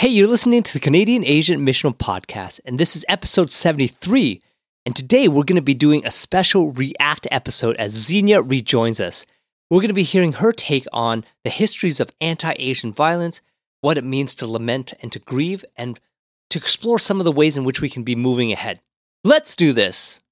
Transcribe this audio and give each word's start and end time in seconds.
Hey, 0.00 0.08
you're 0.08 0.28
listening 0.28 0.62
to 0.62 0.72
the 0.72 0.80
Canadian 0.80 1.26
Asian 1.26 1.60
Missional 1.60 1.94
Podcast, 1.94 2.58
and 2.64 2.80
this 2.80 2.96
is 2.96 3.04
episode 3.06 3.50
73. 3.50 4.40
And 4.86 4.96
today 4.96 5.28
we're 5.28 5.44
going 5.44 5.56
to 5.56 5.60
be 5.60 5.74
doing 5.74 6.06
a 6.06 6.10
special 6.10 6.72
React 6.72 7.28
episode 7.30 7.76
as 7.76 7.92
Xenia 7.92 8.40
rejoins 8.40 8.98
us. 8.98 9.26
We're 9.68 9.82
going 9.82 9.88
to 9.88 9.92
be 9.92 10.02
hearing 10.02 10.32
her 10.32 10.52
take 10.52 10.86
on 10.90 11.26
the 11.44 11.50
histories 11.50 12.00
of 12.00 12.10
anti 12.18 12.54
Asian 12.56 12.94
violence, 12.94 13.42
what 13.82 13.98
it 13.98 14.04
means 14.04 14.34
to 14.36 14.46
lament 14.46 14.94
and 15.02 15.12
to 15.12 15.18
grieve, 15.18 15.66
and 15.76 16.00
to 16.48 16.58
explore 16.58 16.98
some 16.98 17.20
of 17.20 17.24
the 17.24 17.30
ways 17.30 17.58
in 17.58 17.64
which 17.64 17.82
we 17.82 17.90
can 17.90 18.02
be 18.02 18.16
moving 18.16 18.50
ahead. 18.52 18.80
Let's 19.22 19.54
do 19.54 19.74
this. 19.74 20.22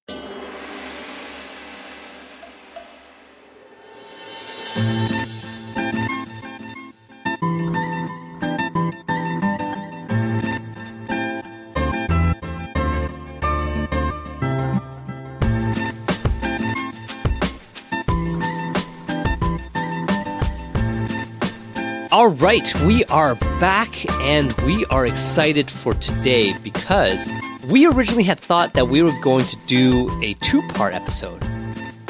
All 22.19 22.31
right, 22.31 22.75
we 22.85 23.05
are 23.05 23.37
back 23.61 24.05
and 24.23 24.53
we 24.67 24.85
are 24.87 25.07
excited 25.07 25.71
for 25.71 25.95
today 25.95 26.53
because 26.65 27.33
we 27.69 27.87
originally 27.87 28.25
had 28.25 28.41
thought 28.41 28.73
that 28.73 28.89
we 28.89 29.05
were 29.05 29.13
going 29.23 29.45
to 29.45 29.57
do 29.69 30.11
a 30.21 30.35
two 30.41 30.61
part 30.71 30.95
episode. 30.95 31.41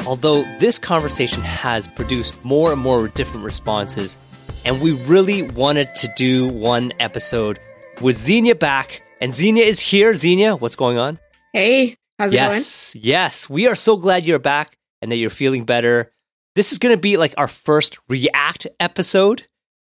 Although 0.07 0.41
this 0.57 0.79
conversation 0.79 1.43
has 1.43 1.87
produced 1.87 2.43
more 2.43 2.71
and 2.71 2.81
more 2.81 3.09
different 3.09 3.45
responses, 3.45 4.17
and 4.65 4.81
we 4.81 4.93
really 4.93 5.43
wanted 5.43 5.93
to 5.93 6.11
do 6.15 6.47
one 6.47 6.91
episode 6.99 7.59
with 8.01 8.15
Xenia 8.15 8.55
back. 8.55 9.03
And 9.21 9.31
Xenia 9.31 9.63
is 9.63 9.79
here. 9.79 10.15
Xenia, 10.15 10.55
what's 10.55 10.75
going 10.75 10.97
on? 10.97 11.19
Hey, 11.53 11.97
how's 12.17 12.33
yes, 12.33 12.95
it 12.95 12.97
going? 12.97 13.09
Yes, 13.09 13.47
we 13.47 13.67
are 13.67 13.75
so 13.75 13.95
glad 13.95 14.25
you're 14.25 14.39
back 14.39 14.75
and 15.03 15.11
that 15.11 15.17
you're 15.17 15.29
feeling 15.29 15.65
better. 15.65 16.11
This 16.55 16.71
is 16.71 16.79
going 16.79 16.95
to 16.95 16.99
be 16.99 17.15
like 17.15 17.35
our 17.37 17.47
first 17.47 17.99
React 18.09 18.65
episode 18.79 19.45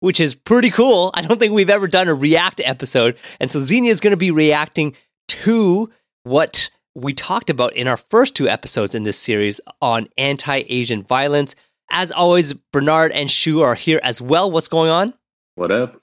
which 0.03 0.19
is 0.19 0.34
pretty 0.34 0.69
cool. 0.69 1.12
I 1.14 1.22
don't 1.22 1.39
think 1.39 1.53
we've 1.53 1.70
ever 1.70 1.86
done 1.86 2.08
a 2.08 2.14
React 2.14 2.61
episode. 2.64 3.17
And 3.39 3.53
so 3.53 3.61
Xenia 3.61 3.91
is 3.92 4.00
going 4.00 4.11
to 4.11 4.17
be 4.17 4.33
reacting 4.33 4.97
to 5.28 5.91
what 6.25 6.70
we 6.97 7.14
talked 7.14 7.50
about 7.50 7.75
in 7.77 7.86
our 7.86 7.97
first 7.97 8.34
two 8.34 8.48
episodes 8.48 8.97
in 8.97 9.05
this 9.05 9.17
series 9.17 9.61
on 9.80 10.08
anti 10.19 10.64
Asian 10.69 11.05
violence. 11.05 11.55
As 11.89 12.11
always, 12.11 12.53
Bernard 12.53 13.12
and 13.12 13.30
Shu 13.30 13.61
are 13.61 13.77
here 13.77 14.00
as 14.03 14.20
well. 14.20 14.50
What's 14.50 14.67
going 14.67 14.91
on? 14.91 15.14
What 15.55 15.70
up? 15.70 16.00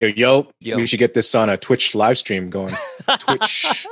Yo, 0.00 0.08
yo, 0.08 0.52
Yo. 0.60 0.76
we 0.76 0.86
should 0.86 1.00
get 1.00 1.14
this 1.14 1.34
on 1.34 1.50
a 1.50 1.56
Twitch 1.56 1.94
live 1.96 2.18
stream 2.18 2.50
going. 2.50 2.74
Twitch 3.18 3.84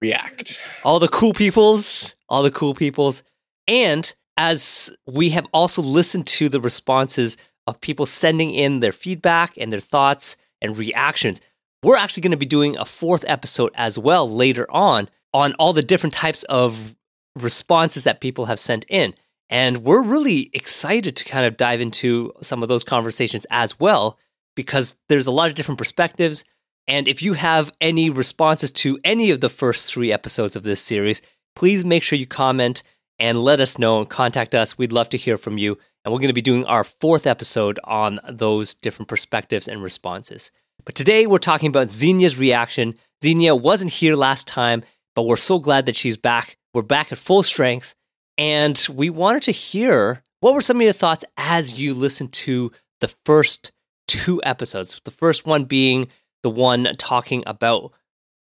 React. 0.00 0.62
all 0.84 1.00
the 1.00 1.08
cool 1.08 1.34
peoples, 1.34 2.14
all 2.28 2.44
the 2.44 2.50
cool 2.52 2.74
peoples. 2.74 3.24
And 3.66 4.14
as 4.36 4.94
we 5.04 5.30
have 5.30 5.48
also 5.52 5.82
listened 5.82 6.28
to 6.28 6.48
the 6.48 6.60
responses 6.60 7.36
of 7.68 7.80
people 7.80 8.06
sending 8.06 8.52
in 8.52 8.80
their 8.80 8.92
feedback 8.92 9.56
and 9.58 9.72
their 9.72 9.80
thoughts 9.80 10.36
and 10.60 10.76
reactions, 10.76 11.40
we're 11.82 11.96
actually 11.96 12.22
going 12.22 12.32
to 12.32 12.36
be 12.36 12.46
doing 12.46 12.76
a 12.76 12.84
fourth 12.84 13.24
episode 13.28 13.70
as 13.74 13.98
well 13.98 14.28
later 14.28 14.66
on 14.70 15.08
on 15.32 15.52
all 15.58 15.72
the 15.72 15.82
different 15.82 16.14
types 16.14 16.42
of 16.44 16.96
responses 17.36 18.04
that 18.04 18.20
people 18.20 18.46
have 18.46 18.58
sent 18.58 18.84
in. 18.88 19.14
And 19.50 19.78
we're 19.78 20.02
really 20.02 20.50
excited 20.52 21.16
to 21.16 21.24
kind 21.24 21.46
of 21.46 21.56
dive 21.56 21.80
into 21.80 22.32
some 22.42 22.62
of 22.62 22.68
those 22.68 22.84
conversations 22.84 23.46
as 23.50 23.78
well 23.78 24.18
because 24.56 24.94
there's 25.08 25.26
a 25.26 25.30
lot 25.30 25.48
of 25.48 25.54
different 25.54 25.78
perspectives. 25.78 26.44
And 26.86 27.06
if 27.06 27.22
you 27.22 27.34
have 27.34 27.70
any 27.80 28.10
responses 28.10 28.70
to 28.72 28.98
any 29.04 29.30
of 29.30 29.40
the 29.40 29.48
first 29.48 29.92
three 29.92 30.12
episodes 30.12 30.56
of 30.56 30.64
this 30.64 30.80
series, 30.80 31.22
please 31.54 31.84
make 31.84 32.02
sure 32.02 32.18
you 32.18 32.26
comment 32.26 32.82
and 33.18 33.42
let 33.42 33.60
us 33.60 33.78
know 33.78 34.00
and 34.00 34.08
contact 34.08 34.54
us. 34.54 34.78
We'd 34.78 34.92
love 34.92 35.08
to 35.10 35.16
hear 35.16 35.38
from 35.38 35.58
you. 35.58 35.78
And 36.04 36.12
we're 36.12 36.20
going 36.20 36.28
to 36.28 36.34
be 36.34 36.42
doing 36.42 36.64
our 36.64 36.84
fourth 36.84 37.26
episode 37.26 37.78
on 37.84 38.20
those 38.28 38.74
different 38.74 39.08
perspectives 39.08 39.68
and 39.68 39.82
responses. 39.82 40.50
But 40.84 40.94
today 40.94 41.26
we're 41.26 41.38
talking 41.38 41.68
about 41.68 41.88
Xenia's 41.88 42.38
reaction. 42.38 42.94
Xenia 43.22 43.54
wasn't 43.54 43.90
here 43.90 44.14
last 44.14 44.46
time, 44.46 44.82
but 45.14 45.26
we're 45.26 45.36
so 45.36 45.58
glad 45.58 45.86
that 45.86 45.96
she's 45.96 46.16
back. 46.16 46.56
We're 46.72 46.82
back 46.82 47.12
at 47.12 47.18
full 47.18 47.42
strength. 47.42 47.94
And 48.36 48.86
we 48.92 49.10
wanted 49.10 49.42
to 49.44 49.52
hear 49.52 50.22
what 50.40 50.54
were 50.54 50.60
some 50.60 50.76
of 50.76 50.82
your 50.82 50.92
thoughts 50.92 51.24
as 51.36 51.78
you 51.78 51.92
listened 51.92 52.32
to 52.32 52.72
the 53.00 53.12
first 53.24 53.72
two 54.06 54.40
episodes. 54.44 55.00
The 55.04 55.10
first 55.10 55.46
one 55.46 55.64
being 55.64 56.08
the 56.42 56.50
one 56.50 56.88
talking 56.96 57.42
about 57.46 57.92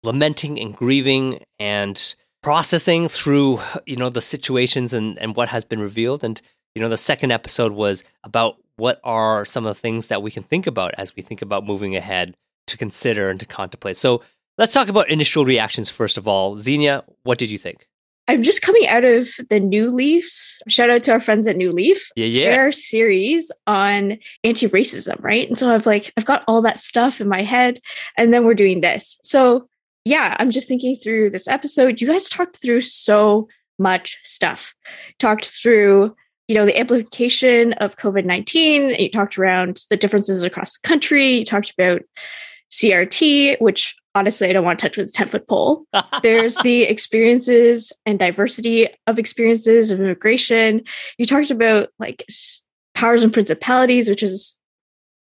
lamenting 0.02 0.58
and 0.58 0.74
grieving 0.76 1.42
and 1.58 2.14
processing 2.42 3.08
through 3.08 3.60
you 3.84 3.96
know 3.96 4.08
the 4.08 4.20
situations 4.20 4.92
and, 4.92 5.18
and 5.18 5.34
what 5.34 5.48
has 5.48 5.64
been 5.64 5.80
revealed 5.80 6.22
and 6.22 6.40
you 6.78 6.82
know 6.84 6.88
the 6.88 6.96
second 6.96 7.32
episode 7.32 7.72
was 7.72 8.04
about 8.22 8.56
what 8.76 9.00
are 9.02 9.44
some 9.44 9.66
of 9.66 9.74
the 9.74 9.80
things 9.80 10.06
that 10.06 10.22
we 10.22 10.30
can 10.30 10.44
think 10.44 10.68
about 10.68 10.94
as 10.96 11.16
we 11.16 11.22
think 11.24 11.42
about 11.42 11.66
moving 11.66 11.96
ahead 11.96 12.36
to 12.68 12.76
consider 12.76 13.30
and 13.30 13.40
to 13.40 13.46
contemplate 13.46 13.96
so 13.96 14.22
let's 14.58 14.72
talk 14.72 14.86
about 14.86 15.10
initial 15.10 15.44
reactions 15.44 15.90
first 15.90 16.16
of 16.16 16.28
all 16.28 16.56
xenia 16.56 17.02
what 17.24 17.36
did 17.36 17.50
you 17.50 17.58
think 17.58 17.88
I'm 18.28 18.44
just 18.44 18.60
coming 18.60 18.86
out 18.86 19.06
of 19.06 19.30
the 19.48 19.58
New 19.58 19.90
Leafs. 19.90 20.60
Shout 20.68 20.90
out 20.90 21.02
to 21.04 21.12
our 21.12 21.18
friends 21.18 21.46
at 21.48 21.56
New 21.56 21.72
Leaf. 21.72 22.10
yeah 22.14 22.26
yeah 22.26 22.50
Their 22.50 22.72
series 22.72 23.50
on 23.66 24.18
anti-racism, 24.44 25.24
right? 25.24 25.48
And 25.48 25.58
so 25.58 25.74
I've 25.74 25.86
like 25.86 26.12
I've 26.14 26.26
got 26.26 26.44
all 26.46 26.60
that 26.60 26.78
stuff 26.78 27.22
in 27.22 27.28
my 27.28 27.42
head, 27.42 27.80
and 28.18 28.30
then 28.30 28.44
we're 28.44 28.52
doing 28.52 28.82
this. 28.82 29.18
So 29.24 29.66
yeah, 30.04 30.36
I'm 30.38 30.50
just 30.50 30.68
thinking 30.68 30.94
through 30.94 31.30
this 31.30 31.48
episode. 31.48 32.02
You 32.02 32.06
guys 32.06 32.28
talked 32.28 32.58
through 32.58 32.82
so 32.82 33.48
much 33.78 34.18
stuff. 34.24 34.74
Talked 35.18 35.46
through 35.46 36.14
you 36.48 36.54
know 36.54 36.64
the 36.64 36.78
amplification 36.78 37.74
of 37.74 37.96
covid-19 37.96 38.98
you 38.98 39.10
talked 39.10 39.38
around 39.38 39.84
the 39.90 39.96
differences 39.96 40.42
across 40.42 40.78
the 40.78 40.88
country 40.88 41.36
you 41.36 41.44
talked 41.44 41.70
about 41.70 42.02
crt 42.72 43.60
which 43.60 43.94
honestly 44.14 44.48
i 44.48 44.52
don't 44.52 44.64
want 44.64 44.78
to 44.78 44.88
touch 44.88 44.96
with 44.96 45.08
a 45.08 45.12
10 45.12 45.28
foot 45.28 45.46
pole. 45.46 45.84
There's 46.22 46.56
the 46.56 46.82
experiences 46.82 47.92
and 48.04 48.18
diversity 48.18 48.88
of 49.06 49.18
experiences 49.18 49.90
of 49.90 50.00
immigration. 50.00 50.82
You 51.18 51.26
talked 51.26 51.50
about 51.50 51.90
like 51.98 52.24
powers 52.94 53.22
and 53.22 53.32
principalities 53.32 54.08
which 54.08 54.22
is 54.22 54.56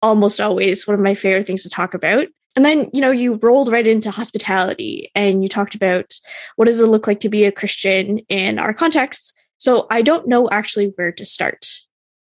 almost 0.03 0.41
always 0.41 0.87
one 0.87 0.95
of 0.95 1.01
my 1.01 1.15
favorite 1.15 1.47
things 1.47 1.63
to 1.63 1.71
talk 1.71 1.95
about. 1.95 2.29
And 2.57 2.65
then 2.65 2.91
you 2.93 3.01
know 3.01 3.11
you 3.11 3.35
rolled 3.35 3.73
right 3.73 3.87
into 3.87 4.11
hospitality 4.11 5.11
and 5.15 5.43
you 5.43 5.49
talked 5.49 5.75
about 5.75 6.13
what 6.57 6.67
does 6.67 6.81
it 6.81 6.87
look 6.87 7.07
like 7.07 7.21
to 7.21 7.29
be 7.29 7.45
a 7.45 7.53
christian 7.53 8.19
in 8.29 8.59
our 8.61 8.73
context 8.73 9.34
so 9.65 9.87
i 9.91 10.01
don't 10.03 10.29
know 10.29 10.49
actually 10.51 10.93
where 10.97 11.13
to 11.13 11.25
start 11.25 11.67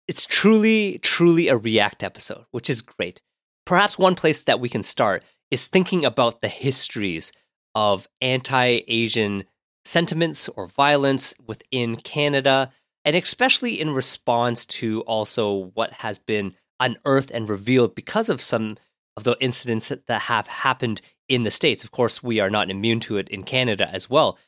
it's 0.07 0.27
truly, 0.27 0.99
truly 0.99 1.49
a 1.49 1.57
React 1.57 2.03
episode, 2.03 2.45
which 2.51 2.69
is 2.69 2.83
great. 2.83 3.21
Perhaps 3.65 3.99
one 3.99 4.15
place 4.15 4.45
that 4.45 4.61
we 4.61 4.69
can 4.69 4.83
start 4.83 5.23
is 5.51 5.67
thinking 5.67 6.05
about 6.05 6.41
the 6.41 6.49
histories 6.49 7.33
of 7.75 8.07
anti 8.21 8.83
Asian 8.87 9.45
sentiments 9.85 10.49
or 10.51 10.67
violence 10.67 11.35
within 11.47 11.97
Canada, 11.97 12.71
and 13.05 13.17
especially 13.17 13.81
in 13.81 13.91
response 13.91 14.67
to 14.67 15.01
also 15.03 15.71
what 15.75 15.95
has 15.95 16.19
been 16.19 16.55
unearthed 16.81 17.31
and 17.31 17.49
revealed 17.49 17.95
because 17.95 18.29
of 18.29 18.41
some 18.41 18.77
of 19.17 19.25
the 19.25 19.37
incidents 19.41 19.89
that 19.89 20.23
have 20.23 20.47
happened 20.49 21.01
in 21.29 21.45
the 21.45 21.51
States. 21.51 21.85
Of 21.85 21.93
course, 21.93 22.23
we 22.23 22.41
are 22.41 22.51
not 22.51 22.71
immune 22.71 23.01
to 23.01 23.17
it 23.17 23.29
in 23.29 23.43
Canada 23.45 23.89
as 23.91 24.11
well. 24.11 24.39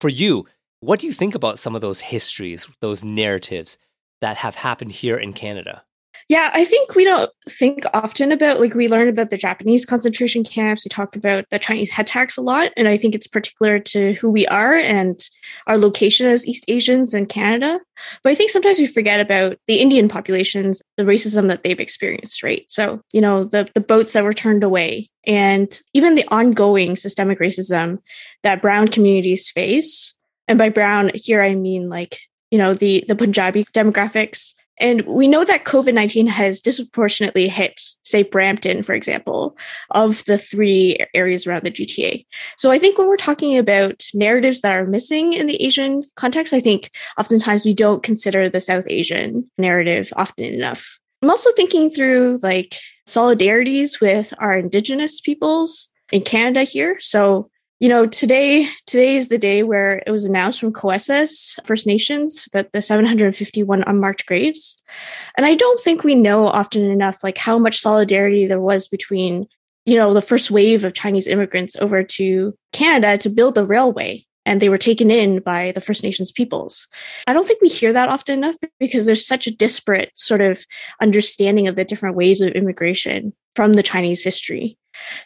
For 0.00 0.08
you, 0.08 0.46
what 0.84 1.00
do 1.00 1.06
you 1.06 1.12
think 1.12 1.34
about 1.34 1.58
some 1.58 1.74
of 1.74 1.80
those 1.80 2.00
histories, 2.00 2.68
those 2.80 3.02
narratives 3.02 3.78
that 4.20 4.36
have 4.38 4.56
happened 4.56 4.90
here 4.90 5.16
in 5.16 5.32
Canada? 5.32 5.82
Yeah, 6.28 6.50
I 6.54 6.64
think 6.64 6.94
we 6.94 7.04
don't 7.04 7.30
think 7.48 7.84
often 7.92 8.32
about 8.32 8.58
like 8.58 8.74
we 8.74 8.88
learn 8.88 9.08
about 9.08 9.28
the 9.28 9.36
Japanese 9.36 9.84
concentration 9.84 10.42
camps. 10.42 10.84
We 10.84 10.88
talked 10.88 11.16
about 11.16 11.44
the 11.50 11.58
Chinese 11.58 11.90
head 11.90 12.06
tax 12.06 12.38
a 12.38 12.40
lot, 12.40 12.72
and 12.78 12.88
I 12.88 12.96
think 12.96 13.14
it's 13.14 13.26
particular 13.26 13.78
to 13.80 14.14
who 14.14 14.30
we 14.30 14.46
are 14.46 14.74
and 14.74 15.22
our 15.66 15.76
location 15.76 16.26
as 16.26 16.46
East 16.46 16.64
Asians 16.66 17.12
in 17.12 17.26
Canada. 17.26 17.78
But 18.22 18.30
I 18.30 18.34
think 18.34 18.50
sometimes 18.50 18.78
we 18.78 18.86
forget 18.86 19.20
about 19.20 19.58
the 19.66 19.80
Indian 19.80 20.08
populations, 20.08 20.80
the 20.96 21.04
racism 21.04 21.48
that 21.48 21.62
they've 21.62 21.78
experienced, 21.78 22.42
right? 22.42 22.64
So, 22.68 23.02
you 23.12 23.20
know, 23.20 23.44
the 23.44 23.68
the 23.74 23.82
boats 23.82 24.14
that 24.14 24.24
were 24.24 24.32
turned 24.32 24.64
away 24.64 25.10
and 25.26 25.78
even 25.92 26.14
the 26.14 26.28
ongoing 26.28 26.96
systemic 26.96 27.38
racism 27.38 27.98
that 28.42 28.62
brown 28.62 28.88
communities 28.88 29.50
face. 29.50 30.14
And 30.48 30.58
by 30.58 30.68
brown 30.68 31.10
here 31.14 31.42
I 31.42 31.54
mean 31.54 31.88
like, 31.88 32.18
you 32.50 32.58
know, 32.58 32.74
the 32.74 33.04
the 33.08 33.16
Punjabi 33.16 33.64
demographics 33.64 34.54
and 34.78 35.02
we 35.02 35.28
know 35.28 35.44
that 35.44 35.64
COVID 35.64 35.94
19 35.94 36.26
has 36.26 36.60
disproportionately 36.60 37.48
hit, 37.48 37.80
say, 38.02 38.22
Brampton, 38.22 38.82
for 38.82 38.94
example, 38.94 39.56
of 39.90 40.24
the 40.24 40.36
three 40.36 40.98
areas 41.14 41.46
around 41.46 41.62
the 41.62 41.70
GTA. 41.70 42.26
So 42.56 42.70
I 42.70 42.78
think 42.78 42.98
when 42.98 43.08
we're 43.08 43.16
talking 43.16 43.56
about 43.56 44.04
narratives 44.14 44.62
that 44.62 44.72
are 44.72 44.86
missing 44.86 45.32
in 45.32 45.46
the 45.46 45.62
Asian 45.62 46.04
context, 46.16 46.52
I 46.52 46.60
think 46.60 46.90
oftentimes 47.18 47.64
we 47.64 47.74
don't 47.74 48.02
consider 48.02 48.48
the 48.48 48.60
South 48.60 48.84
Asian 48.88 49.48
narrative 49.58 50.12
often 50.16 50.44
enough. 50.44 50.98
I'm 51.22 51.30
also 51.30 51.52
thinking 51.52 51.90
through 51.90 52.38
like 52.42 52.76
solidarities 53.06 54.00
with 54.00 54.34
our 54.38 54.58
indigenous 54.58 55.20
peoples 55.20 55.88
in 56.10 56.22
Canada 56.22 56.64
here. 56.64 56.96
So, 57.00 57.48
you 57.80 57.88
know, 57.88 58.06
today 58.06 58.68
today 58.86 59.16
is 59.16 59.28
the 59.28 59.38
day 59.38 59.62
where 59.62 60.02
it 60.06 60.10
was 60.10 60.24
announced 60.24 60.60
from 60.60 60.72
Cowessess 60.72 61.58
First 61.64 61.86
Nations 61.86 62.46
about 62.52 62.72
the 62.72 62.80
751 62.80 63.84
unmarked 63.86 64.26
graves. 64.26 64.80
And 65.36 65.44
I 65.44 65.54
don't 65.54 65.80
think 65.80 66.04
we 66.04 66.14
know 66.14 66.46
often 66.46 66.90
enough 66.90 67.24
like 67.24 67.38
how 67.38 67.58
much 67.58 67.80
solidarity 67.80 68.46
there 68.46 68.60
was 68.60 68.88
between, 68.88 69.46
you 69.84 69.96
know, 69.96 70.14
the 70.14 70.22
first 70.22 70.50
wave 70.50 70.84
of 70.84 70.94
Chinese 70.94 71.26
immigrants 71.26 71.76
over 71.76 72.02
to 72.02 72.54
Canada 72.72 73.18
to 73.18 73.28
build 73.28 73.54
the 73.54 73.66
railway 73.66 74.24
and 74.46 74.60
they 74.60 74.68
were 74.68 74.78
taken 74.78 75.10
in 75.10 75.40
by 75.40 75.72
the 75.72 75.80
First 75.80 76.02
Nations 76.02 76.30
peoples. 76.30 76.86
I 77.26 77.32
don't 77.32 77.46
think 77.46 77.60
we 77.60 77.68
hear 77.68 77.92
that 77.92 78.08
often 78.08 78.38
enough 78.38 78.56
because 78.78 79.06
there's 79.06 79.26
such 79.26 79.46
a 79.46 79.54
disparate 79.54 80.16
sort 80.16 80.40
of 80.40 80.64
understanding 81.00 81.66
of 81.66 81.76
the 81.76 81.84
different 81.84 82.16
waves 82.16 82.40
of 82.40 82.52
immigration 82.52 83.32
from 83.56 83.72
the 83.72 83.82
Chinese 83.82 84.22
history. 84.22 84.76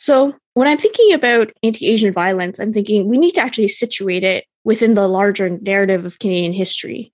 So 0.00 0.34
when 0.54 0.68
I'm 0.68 0.78
thinking 0.78 1.12
about 1.12 1.52
anti 1.62 1.86
Asian 1.86 2.12
violence, 2.12 2.58
I'm 2.58 2.72
thinking 2.72 3.08
we 3.08 3.18
need 3.18 3.32
to 3.32 3.40
actually 3.40 3.68
situate 3.68 4.24
it 4.24 4.44
within 4.64 4.94
the 4.94 5.08
larger 5.08 5.48
narrative 5.48 6.04
of 6.04 6.18
Canadian 6.18 6.52
history. 6.52 7.12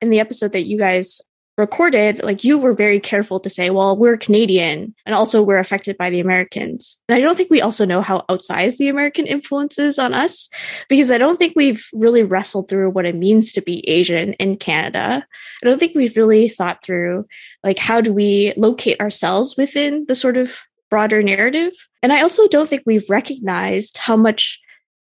In 0.00 0.10
the 0.10 0.20
episode 0.20 0.52
that 0.52 0.66
you 0.66 0.78
guys 0.78 1.20
recorded, 1.60 2.22
like 2.24 2.42
you 2.42 2.58
were 2.58 2.72
very 2.72 2.98
careful 2.98 3.38
to 3.38 3.50
say, 3.50 3.70
well, 3.70 3.96
we're 3.96 4.16
Canadian 4.16 4.94
and 5.06 5.14
also 5.14 5.42
we're 5.42 5.58
affected 5.58 5.96
by 5.98 6.10
the 6.10 6.18
Americans. 6.18 6.98
And 7.08 7.16
I 7.16 7.20
don't 7.20 7.36
think 7.36 7.50
we 7.50 7.60
also 7.60 7.84
know 7.84 8.02
how 8.02 8.24
outsized 8.28 8.78
the 8.78 8.88
American 8.88 9.26
influence 9.26 9.78
is 9.78 9.98
on 9.98 10.14
us 10.14 10.48
because 10.88 11.10
I 11.10 11.18
don't 11.18 11.38
think 11.38 11.52
we've 11.54 11.86
really 11.92 12.24
wrestled 12.24 12.68
through 12.68 12.90
what 12.90 13.04
it 13.04 13.14
means 13.14 13.52
to 13.52 13.60
be 13.60 13.88
Asian 13.88 14.32
in 14.34 14.56
Canada. 14.56 15.24
I 15.62 15.66
don't 15.66 15.78
think 15.78 15.94
we've 15.94 16.16
really 16.16 16.48
thought 16.48 16.82
through 16.82 17.26
like 17.62 17.78
how 17.78 18.00
do 18.00 18.12
we 18.12 18.52
locate 18.56 19.00
ourselves 19.00 19.56
within 19.56 20.06
the 20.08 20.14
sort 20.14 20.38
of 20.38 20.58
broader 20.90 21.22
narrative. 21.22 21.72
And 22.02 22.12
I 22.12 22.20
also 22.22 22.48
don't 22.48 22.68
think 22.68 22.82
we've 22.84 23.08
recognized 23.08 23.96
how 23.96 24.16
much 24.16 24.60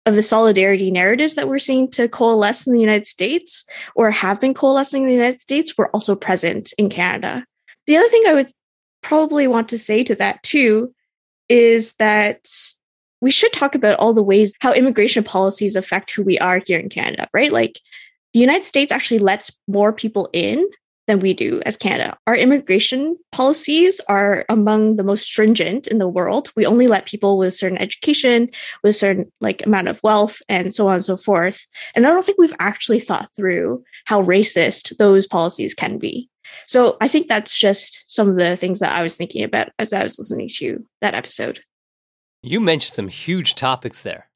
of 0.05 0.15
the 0.15 0.23
solidarity 0.23 0.91
narratives 0.91 1.35
that 1.35 1.47
we're 1.47 1.59
seeing 1.59 1.89
to 1.91 2.07
coalesce 2.07 2.65
in 2.65 2.73
the 2.73 2.79
United 2.79 3.07
States 3.07 3.65
or 3.95 4.11
have 4.11 4.39
been 4.39 4.53
coalescing 4.53 5.03
in 5.03 5.07
the 5.07 5.15
United 5.15 5.39
States 5.39 5.77
were 5.77 5.89
also 5.91 6.15
present 6.15 6.73
in 6.77 6.89
Canada. 6.89 7.45
The 7.87 7.97
other 7.97 8.07
thing 8.09 8.23
I 8.27 8.33
would 8.33 8.51
probably 9.01 9.47
want 9.47 9.69
to 9.69 9.77
say 9.77 10.03
to 10.03 10.15
that 10.15 10.41
too 10.43 10.93
is 11.47 11.93
that 11.93 12.49
we 13.21 13.31
should 13.31 13.51
talk 13.53 13.75
about 13.75 13.99
all 13.99 14.13
the 14.13 14.23
ways 14.23 14.53
how 14.59 14.73
immigration 14.73 15.23
policies 15.23 15.75
affect 15.75 16.11
who 16.11 16.23
we 16.23 16.39
are 16.39 16.61
here 16.65 16.79
in 16.79 16.89
Canada, 16.89 17.27
right? 17.33 17.51
Like 17.51 17.79
the 18.33 18.39
United 18.39 18.63
States 18.63 18.91
actually 18.91 19.19
lets 19.19 19.51
more 19.67 19.91
people 19.91 20.29
in 20.33 20.65
than 21.09 21.19
we 21.19 21.33
do 21.33 21.59
as 21.65 21.75
Canada. 21.75 22.15
Our 22.27 22.35
immigration 22.35 23.17
policies 23.31 23.99
are 24.07 24.45
among 24.47 24.95
the 24.95 25.03
most 25.03 25.23
stringent 25.23 25.87
in 25.87 25.97
the 25.97 26.07
world. 26.07 26.51
We 26.55 26.67
only 26.67 26.87
let 26.87 27.07
people 27.07 27.39
with 27.39 27.55
certain 27.55 27.79
education, 27.79 28.49
with 28.83 28.95
certain 28.95 29.31
like 29.41 29.65
amount 29.65 29.87
of 29.87 29.99
wealth, 30.03 30.39
and 30.47 30.71
so 30.71 30.87
on 30.87 30.95
and 30.95 31.05
so 31.05 31.17
forth. 31.17 31.65
And 31.95 32.05
I 32.05 32.11
don't 32.11 32.23
think 32.23 32.37
we've 32.37 32.53
actually 32.59 32.99
thought 32.99 33.27
through 33.35 33.83
how 34.05 34.21
racist 34.21 34.95
those 34.97 35.25
policies 35.25 35.73
can 35.73 35.97
be. 35.97 36.29
So 36.67 36.95
I 37.01 37.07
think 37.07 37.27
that's 37.27 37.57
just 37.57 38.03
some 38.05 38.29
of 38.29 38.35
the 38.35 38.55
things 38.55 38.77
that 38.77 38.91
I 38.91 39.01
was 39.01 39.17
thinking 39.17 39.43
about 39.43 39.69
as 39.79 39.93
I 39.93 40.03
was 40.03 40.19
listening 40.19 40.49
to 40.57 40.85
that 41.01 41.15
episode. 41.15 41.61
You 42.43 42.59
mentioned 42.59 42.93
some 42.93 43.07
huge 43.07 43.55
topics 43.55 44.03
there. 44.03 44.29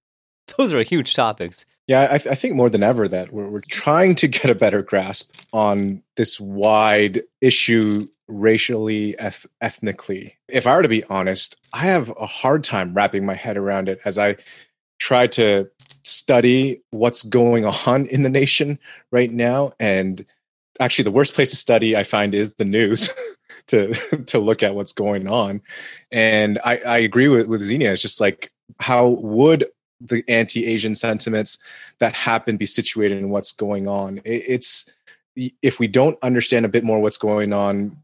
Those 0.58 0.74
are 0.74 0.82
huge 0.82 1.14
topics. 1.14 1.68
Yeah, 1.88 2.08
I, 2.12 2.16
I, 2.16 2.36
think 2.36 2.56
more 2.56 2.70
than 2.70 2.82
ever 2.82 3.10
that 3.10 3.34
we're, 3.34 3.50
we're 3.50 3.62
trying 3.62 4.16
to 4.16 4.28
get 4.28 4.50
a 4.50 4.56
better 4.56 4.82
grasp 4.82 5.36
on 5.52 6.02
this 6.16 6.40
wide 6.40 7.24
issue 7.42 8.08
racially, 8.28 9.18
eth- 9.20 9.46
ethnically. 9.60 10.38
If 10.48 10.66
I 10.66 10.76
were 10.76 10.84
to 10.84 10.88
be 10.88 11.04
honest, 11.06 11.58
I 11.74 11.80
have 11.80 12.14
a 12.20 12.26
hard 12.26 12.64
time 12.64 12.94
wrapping 12.94 13.26
my 13.26 13.34
head 13.34 13.58
around 13.58 13.90
it 13.90 14.00
as 14.06 14.18
I 14.18 14.38
try 15.00 15.28
to 15.28 15.70
study 16.04 16.82
what's 16.92 17.24
going 17.24 17.66
on 17.66 18.06
in 18.08 18.24
the 18.24 18.30
nation 18.30 18.80
right 19.12 19.32
now. 19.32 19.74
And 19.80 20.26
actually, 20.80 21.04
the 21.04 21.12
worst 21.12 21.34
place 21.34 21.50
to 21.50 21.58
study, 21.58 21.98
I 21.98 22.04
find, 22.04 22.34
is 22.34 22.54
the 22.54 22.66
news. 22.66 23.10
to 23.68 23.94
to 24.26 24.40
look 24.40 24.62
at 24.62 24.76
what's 24.76 24.92
going 24.92 25.26
on, 25.28 25.62
and 26.12 26.60
I, 26.66 26.80
I 26.86 26.98
agree 26.98 27.30
with 27.30 27.48
with 27.48 27.62
Xenia. 27.62 27.94
It's 27.94 28.02
just 28.02 28.20
like 28.20 28.52
how 28.80 29.08
would 29.08 29.66
the 30.06 30.24
anti-asian 30.28 30.96
sentiments 30.96 31.58
that 32.00 32.16
happen 32.16 32.58
be 32.58 32.66
situated 32.66 33.18
in 33.18 33.30
what's 33.30 33.52
going 33.52 33.88
on. 33.88 34.22
It's 34.26 34.92
if 35.36 35.80
we 35.80 35.88
don't 35.88 36.18
understand 36.22 36.66
a 36.66 36.70
bit 36.70 36.84
more 36.84 37.00
what's 37.00 37.18
going 37.18 37.54
on 37.54 37.98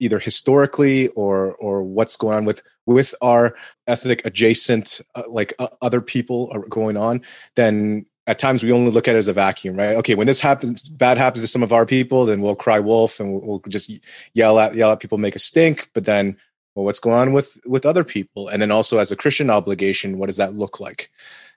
either 0.00 0.18
historically 0.18 1.08
or 1.08 1.54
or 1.56 1.82
what's 1.82 2.16
going 2.16 2.36
on 2.36 2.44
with 2.44 2.62
with 2.86 3.14
our 3.20 3.54
ethnic 3.86 4.24
adjacent 4.26 5.00
uh, 5.14 5.22
like 5.28 5.54
uh, 5.58 5.68
other 5.80 6.00
people 6.00 6.50
are 6.52 6.66
going 6.68 6.96
on 6.96 7.20
then 7.54 8.04
at 8.26 8.38
times 8.38 8.62
we 8.62 8.72
only 8.72 8.90
look 8.90 9.06
at 9.06 9.14
it 9.14 9.18
as 9.18 9.28
a 9.28 9.32
vacuum 9.32 9.76
right? 9.76 9.96
Okay 9.96 10.14
when 10.14 10.26
this 10.26 10.40
happens 10.40 10.82
bad 10.82 11.18
happens 11.18 11.42
to 11.42 11.48
some 11.48 11.62
of 11.62 11.72
our 11.72 11.86
people 11.86 12.24
then 12.24 12.40
we'll 12.40 12.56
cry 12.56 12.80
wolf 12.80 13.20
and 13.20 13.32
we'll, 13.32 13.42
we'll 13.42 13.62
just 13.68 13.92
yell 14.34 14.58
at 14.58 14.74
yell 14.74 14.90
at 14.90 15.00
people 15.00 15.18
make 15.18 15.36
a 15.36 15.40
stink 15.40 15.88
but 15.94 16.04
then 16.04 16.36
well 16.74 16.84
what's 16.84 16.98
going 16.98 17.16
on 17.16 17.32
with 17.32 17.58
with 17.66 17.86
other 17.86 18.04
people? 18.04 18.48
And 18.48 18.60
then 18.60 18.70
also 18.70 18.98
as 18.98 19.12
a 19.12 19.16
christian 19.16 19.50
obligation 19.50 20.18
what 20.18 20.26
does 20.26 20.36
that 20.36 20.54
look 20.54 20.80
like? 20.80 21.10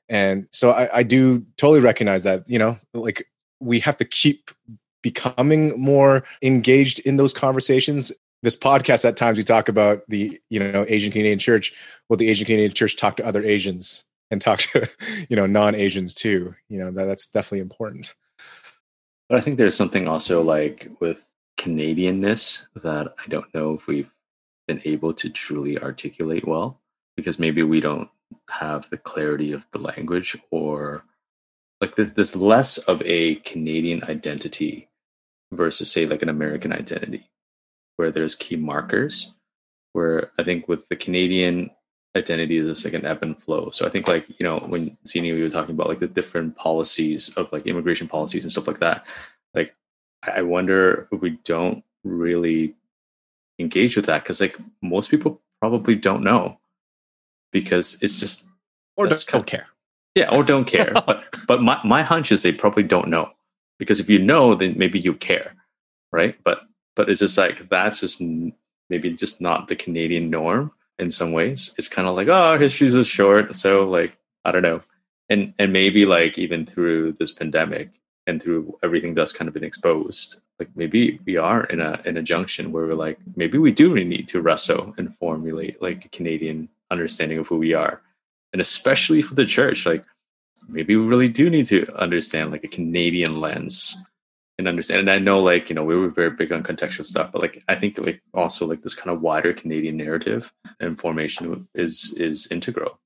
And 0.07 0.47
so 0.51 0.71
I, 0.71 0.99
I 0.99 1.03
do 1.03 1.45
totally 1.57 1.79
recognize 1.79 2.23
that 2.23 2.43
you 2.47 2.59
know 2.59 2.77
like 2.93 3.27
we 3.59 3.79
have 3.79 3.97
to 3.97 4.05
keep 4.05 4.51
becoming 5.01 5.79
more 5.79 6.23
engaged 6.41 6.99
in 6.99 7.15
those 7.15 7.33
conversations. 7.33 8.11
This 8.43 8.57
podcast 8.57 9.05
at 9.05 9.17
times 9.17 9.37
we 9.37 9.43
talk 9.43 9.69
about 9.69 10.03
the 10.07 10.39
you 10.49 10.59
know 10.59 10.85
asian 10.87 11.11
canadian 11.11 11.39
church. 11.39 11.73
Well 12.09 12.17
the 12.17 12.29
asian 12.29 12.45
canadian 12.45 12.73
church 12.73 12.95
talk 12.95 13.17
to 13.17 13.25
other 13.25 13.43
asians 13.43 14.03
and 14.31 14.41
talk 14.41 14.59
to 14.59 14.89
you 15.29 15.35
know 15.35 15.45
non-asians 15.45 16.13
too. 16.13 16.55
You 16.69 16.79
know 16.79 16.91
that, 16.91 17.05
that's 17.05 17.27
definitely 17.27 17.59
important. 17.59 18.13
But 19.29 19.39
i 19.39 19.41
think 19.41 19.57
there's 19.57 19.75
something 19.75 20.07
also 20.07 20.41
like 20.41 20.89
with 20.99 21.27
canadianness 21.57 22.67
that 22.83 23.15
i 23.23 23.27
don't 23.29 23.51
know 23.53 23.73
if 23.73 23.87
we've 23.87 24.11
been 24.67 24.81
able 24.85 25.13
to 25.13 25.29
truly 25.29 25.77
articulate 25.77 26.47
well 26.47 26.79
because 27.15 27.39
maybe 27.39 27.63
we 27.63 27.79
don't 27.79 28.09
have 28.49 28.89
the 28.89 28.97
clarity 28.97 29.51
of 29.51 29.65
the 29.71 29.79
language 29.79 30.37
or 30.51 31.03
like 31.81 31.95
this 31.95 32.11
this 32.11 32.35
less 32.35 32.77
of 32.77 33.01
a 33.05 33.35
Canadian 33.35 34.03
identity 34.05 34.89
versus 35.51 35.91
say 35.91 36.05
like 36.05 36.21
an 36.21 36.29
American 36.29 36.73
identity 36.73 37.29
where 37.97 38.11
there's 38.11 38.35
key 38.35 38.55
markers 38.55 39.33
where 39.93 40.31
I 40.37 40.43
think 40.43 40.67
with 40.67 40.89
the 40.89 40.95
Canadian 40.95 41.71
identity 42.15 42.57
is 42.57 42.83
like 42.83 42.93
an 42.93 43.05
ebb 43.05 43.23
and 43.23 43.41
flow. 43.41 43.69
So 43.71 43.85
I 43.85 43.89
think 43.89 44.07
like, 44.07 44.27
you 44.39 44.43
know, 44.43 44.59
when 44.59 44.97
Xenia 45.07 45.33
we 45.33 45.41
were 45.41 45.49
talking 45.49 45.75
about 45.75 45.87
like 45.87 45.99
the 45.99 46.07
different 46.07 46.55
policies 46.55 47.29
of 47.35 47.51
like 47.51 47.65
immigration 47.65 48.07
policies 48.07 48.43
and 48.43 48.51
stuff 48.51 48.67
like 48.67 48.79
that, 48.79 49.05
like 49.53 49.75
I 50.23 50.41
wonder 50.41 51.07
if 51.11 51.21
we 51.21 51.31
don't 51.43 51.83
really 52.03 52.75
engage 53.59 53.95
with 53.95 54.05
that 54.05 54.23
because 54.23 54.41
like 54.41 54.57
most 54.81 55.09
people 55.09 55.41
probably 55.59 55.95
don't 55.95 56.23
know 56.23 56.59
because 57.51 57.97
it's 58.01 58.19
just 58.19 58.49
or 58.97 59.07
don't, 59.07 59.25
don't 59.27 59.47
care. 59.47 59.67
Yeah, 60.15 60.29
or 60.33 60.43
don't 60.43 60.65
care. 60.65 60.93
but 61.05 61.23
but 61.47 61.61
my 61.61 61.79
my 61.83 62.01
hunch 62.01 62.31
is 62.31 62.41
they 62.41 62.51
probably 62.51 62.83
don't 62.83 63.07
know 63.07 63.31
because 63.79 63.99
if 63.99 64.09
you 64.09 64.19
know, 64.19 64.55
then 64.55 64.77
maybe 64.77 64.99
you 64.99 65.13
care, 65.13 65.55
right? 66.11 66.35
But 66.43 66.61
but 66.95 67.09
it's 67.09 67.19
just 67.19 67.37
like 67.37 67.69
that's 67.69 68.01
just 68.01 68.21
maybe 68.89 69.11
just 69.11 69.41
not 69.41 69.67
the 69.67 69.75
Canadian 69.75 70.29
norm 70.29 70.71
in 70.99 71.11
some 71.11 71.31
ways. 71.31 71.73
It's 71.77 71.89
kind 71.89 72.07
of 72.07 72.15
like 72.15 72.27
oh, 72.27 72.57
history's 72.57 72.93
just 72.93 73.09
short, 73.09 73.55
so 73.55 73.87
like 73.87 74.17
I 74.43 74.51
don't 74.51 74.63
know, 74.63 74.81
and 75.29 75.53
and 75.59 75.73
maybe 75.73 76.05
like 76.05 76.37
even 76.37 76.65
through 76.65 77.13
this 77.13 77.31
pandemic 77.31 77.89
and 78.27 78.41
through 78.41 78.77
everything 78.83 79.13
that's 79.13 79.33
kind 79.33 79.47
of 79.47 79.53
been 79.53 79.63
exposed 79.63 80.41
like 80.59 80.69
maybe 80.75 81.19
we 81.25 81.37
are 81.37 81.65
in 81.65 81.81
a 81.81 82.01
in 82.05 82.17
a 82.17 82.23
junction 82.23 82.71
where 82.71 82.85
we're 82.85 82.93
like 82.93 83.19
maybe 83.35 83.57
we 83.57 83.71
do 83.71 83.93
really 83.93 84.07
need 84.07 84.27
to 84.29 84.41
wrestle 84.41 84.93
and 84.97 85.15
formulate 85.17 85.81
like 85.81 86.05
a 86.05 86.09
canadian 86.09 86.69
understanding 86.91 87.37
of 87.37 87.47
who 87.47 87.57
we 87.57 87.73
are. 87.73 88.01
And 88.53 88.61
especially 88.61 89.21
for 89.21 89.35
the 89.35 89.45
church 89.45 89.85
like 89.85 90.05
maybe 90.67 90.95
we 90.95 91.05
really 91.05 91.29
do 91.29 91.49
need 91.49 91.65
to 91.67 91.85
understand 91.95 92.51
like 92.51 92.63
a 92.63 92.69
canadian 92.69 93.41
lens 93.41 93.97
and 94.57 94.67
understand. 94.67 95.01
And 95.01 95.11
i 95.11 95.19
know 95.19 95.41
like 95.41 95.69
you 95.69 95.75
know 95.75 95.83
we 95.83 95.95
were 95.95 96.09
very 96.09 96.31
big 96.31 96.51
on 96.51 96.63
contextual 96.63 97.05
stuff 97.05 97.31
but 97.31 97.41
like 97.41 97.63
i 97.67 97.75
think 97.75 97.97
like 97.97 98.21
also 98.33 98.65
like 98.65 98.81
this 98.81 98.95
kind 98.95 99.15
of 99.15 99.21
wider 99.21 99.53
canadian 99.53 99.97
narrative 99.97 100.53
and 100.79 100.99
formation 100.99 101.67
is 101.75 102.13
is 102.17 102.47
integral. 102.49 102.99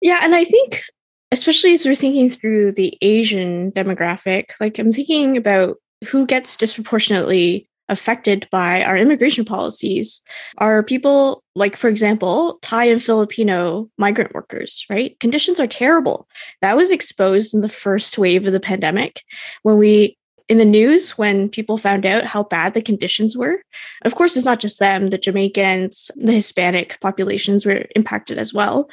Yeah 0.00 0.20
and 0.22 0.34
i 0.36 0.44
think 0.44 0.84
especially 1.32 1.72
as 1.72 1.84
we're 1.84 1.96
thinking 1.96 2.30
through 2.30 2.72
the 2.72 2.96
asian 3.02 3.72
demographic 3.72 4.52
like 4.60 4.78
i'm 4.78 4.92
thinking 4.92 5.36
about 5.36 5.78
who 6.06 6.26
gets 6.26 6.56
disproportionately 6.56 7.68
affected 7.90 8.46
by 8.50 8.82
our 8.84 8.98
immigration 8.98 9.44
policies 9.44 10.20
are 10.58 10.82
people 10.82 11.42
like 11.54 11.74
for 11.74 11.88
example 11.88 12.58
thai 12.60 12.84
and 12.84 13.02
filipino 13.02 13.88
migrant 13.96 14.34
workers 14.34 14.84
right 14.90 15.18
conditions 15.20 15.58
are 15.58 15.66
terrible 15.66 16.28
that 16.60 16.76
was 16.76 16.90
exposed 16.90 17.54
in 17.54 17.62
the 17.62 17.68
first 17.68 18.18
wave 18.18 18.46
of 18.46 18.52
the 18.52 18.60
pandemic 18.60 19.22
when 19.62 19.78
we 19.78 20.18
in 20.48 20.58
the 20.58 20.64
news 20.64 21.12
when 21.12 21.48
people 21.48 21.78
found 21.78 22.06
out 22.06 22.24
how 22.24 22.42
bad 22.42 22.72
the 22.72 22.82
conditions 22.82 23.36
were. 23.36 23.62
Of 24.04 24.14
course, 24.14 24.36
it's 24.36 24.46
not 24.46 24.60
just 24.60 24.78
them, 24.78 25.10
the 25.10 25.18
Jamaicans, 25.18 26.10
the 26.16 26.32
Hispanic 26.32 26.98
populations 27.00 27.66
were 27.66 27.84
impacted 27.94 28.38
as 28.38 28.54
well. 28.54 28.88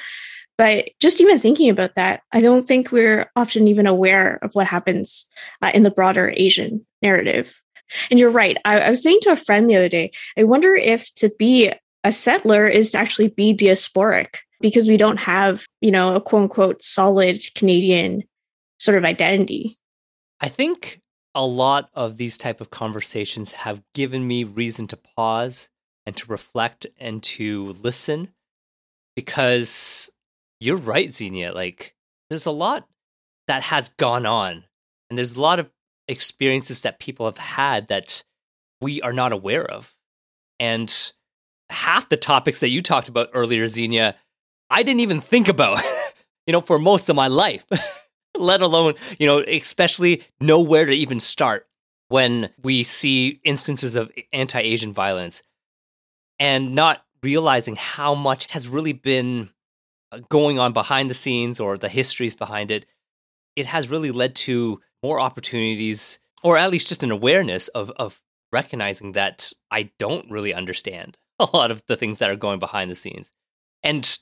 But 0.58 0.90
just 1.02 1.20
even 1.20 1.38
thinking 1.38 1.70
about 1.70 1.96
that, 1.96 2.22
I 2.32 2.40
don't 2.40 2.66
think 2.66 2.92
we're 2.92 3.30
often 3.36 3.68
even 3.68 3.88
aware 3.88 4.40
of 4.42 4.56
what 4.56 4.68
happens 4.68 5.26
uh, 5.62 5.72
in 5.74 5.84
the 5.84 5.92
broader 5.92 6.34
Asian 6.36 6.86
narrative. 7.02 7.62
And 8.10 8.20
you're 8.20 8.30
right. 8.30 8.58
I, 8.66 8.80
I 8.80 8.90
was 8.90 9.04
saying 9.04 9.20
to 9.22 9.32
a 9.32 9.36
friend 9.36 9.70
the 9.70 9.76
other 9.76 9.90
day, 9.90 10.12
I 10.38 10.44
wonder 10.44 10.74
if 10.74 11.14
to 11.16 11.30
be 11.38 11.72
a 12.04 12.12
settler 12.12 12.68
is 12.68 12.92
to 12.92 12.98
actually 12.98 13.30
be 13.30 13.56
diasporic 13.56 14.38
because 14.62 14.88
we 14.88 14.98
don't 14.98 15.18
have, 15.18 15.66
you 15.82 15.92
know, 15.92 16.16
a 16.16 16.22
quote 16.22 16.44
unquote 16.44 16.84
solid 16.84 17.44
Canadian 17.56 18.24
sort 18.80 18.98
of 18.98 19.04
identity. 19.04 19.78
I 20.40 20.50
think 20.50 21.02
a 21.34 21.46
lot 21.46 21.90
of 21.94 22.18
these 22.18 22.38
type 22.38 22.62
of 22.62 22.70
conversations 22.70 23.52
have 23.52 23.82
given 23.94 24.26
me 24.28 24.44
reason 24.44 24.88
to 24.88 24.98
pause 24.98 25.70
and 26.06 26.16
to 26.18 26.32
reflect 26.32 26.86
and 26.98 27.22
to 27.24 27.68
listen 27.82 28.30
because 29.16 30.10
you're 30.60 30.78
right, 30.78 31.12
Xenia. 31.14 31.54
Like, 31.54 31.96
there's 32.30 32.46
a 32.46 32.52
lot 32.52 32.88
that 33.48 33.64
has 33.64 33.90
gone 33.90 34.26
on, 34.26 34.64
and 35.10 35.18
there's 35.18 35.36
a 35.36 35.42
lot 35.42 35.60
of 35.60 35.70
experiences 36.08 36.82
that 36.82 37.00
people 37.00 37.26
have 37.26 37.38
had 37.38 37.88
that 37.88 38.24
we 38.82 39.02
are 39.02 39.14
not 39.14 39.32
aware 39.32 39.66
of. 39.66 39.96
And 40.60 40.94
half 41.70 42.10
the 42.10 42.18
topics 42.18 42.60
that 42.60 42.70
you 42.70 42.82
talked 42.82 43.08
about 43.10 43.30
earlier, 43.34 43.68
Xenia, 43.68 44.16
I 44.70 44.84
didn't 44.84 45.02
even 45.02 45.22
think 45.22 45.48
about, 45.48 45.82
you 46.48 46.52
know, 46.52 46.62
for 46.62 46.80
most 46.80 47.10
of 47.10 47.16
my 47.16 47.28
life, 47.28 47.66
let 48.38 48.62
alone, 48.62 48.96
you 49.20 49.28
know, 49.28 49.40
especially 49.40 50.24
know 50.40 50.62
where 50.62 50.86
to 50.86 50.94
even 50.94 51.20
start 51.20 51.68
when 52.08 52.50
we 52.62 52.84
see 52.84 53.40
instances 53.44 53.96
of 53.96 54.12
anti 54.32 54.60
Asian 54.60 54.94
violence 54.94 55.42
and 56.40 56.76
not 56.76 57.04
realizing 57.24 57.76
how 57.76 58.14
much 58.14 58.52
has 58.52 58.68
really 58.68 58.94
been 58.94 59.50
Uh, 60.12 60.20
going 60.30 60.60
on 60.60 60.72
behind 60.72 61.10
the 61.10 61.16
scenes 61.16 61.60
or 61.60 61.78
the 61.78 61.90
histories 61.90 62.36
behind 62.36 62.70
it. 62.70 62.86
It 63.56 63.66
has 63.66 63.90
really 63.90 64.12
led 64.12 64.36
to 64.36 64.80
more 65.02 65.20
opportunities, 65.20 66.20
or 66.44 66.58
at 66.58 66.70
least 66.70 66.88
just 66.88 67.04
an 67.04 67.12
awareness 67.12 67.70
of, 67.70 67.90
of 67.92 68.22
recognizing 68.52 69.14
that 69.14 69.52
I 69.72 69.92
don't 69.98 70.30
really 70.30 70.54
understand 70.54 71.18
a 71.40 71.48
lot 71.54 71.72
of 71.72 71.84
the 71.88 71.96
things 71.96 72.20
that 72.20 72.30
are 72.30 72.36
going 72.36 72.60
behind 72.60 72.92
the 72.92 72.96
scenes. 72.96 73.34
And, 73.82 74.18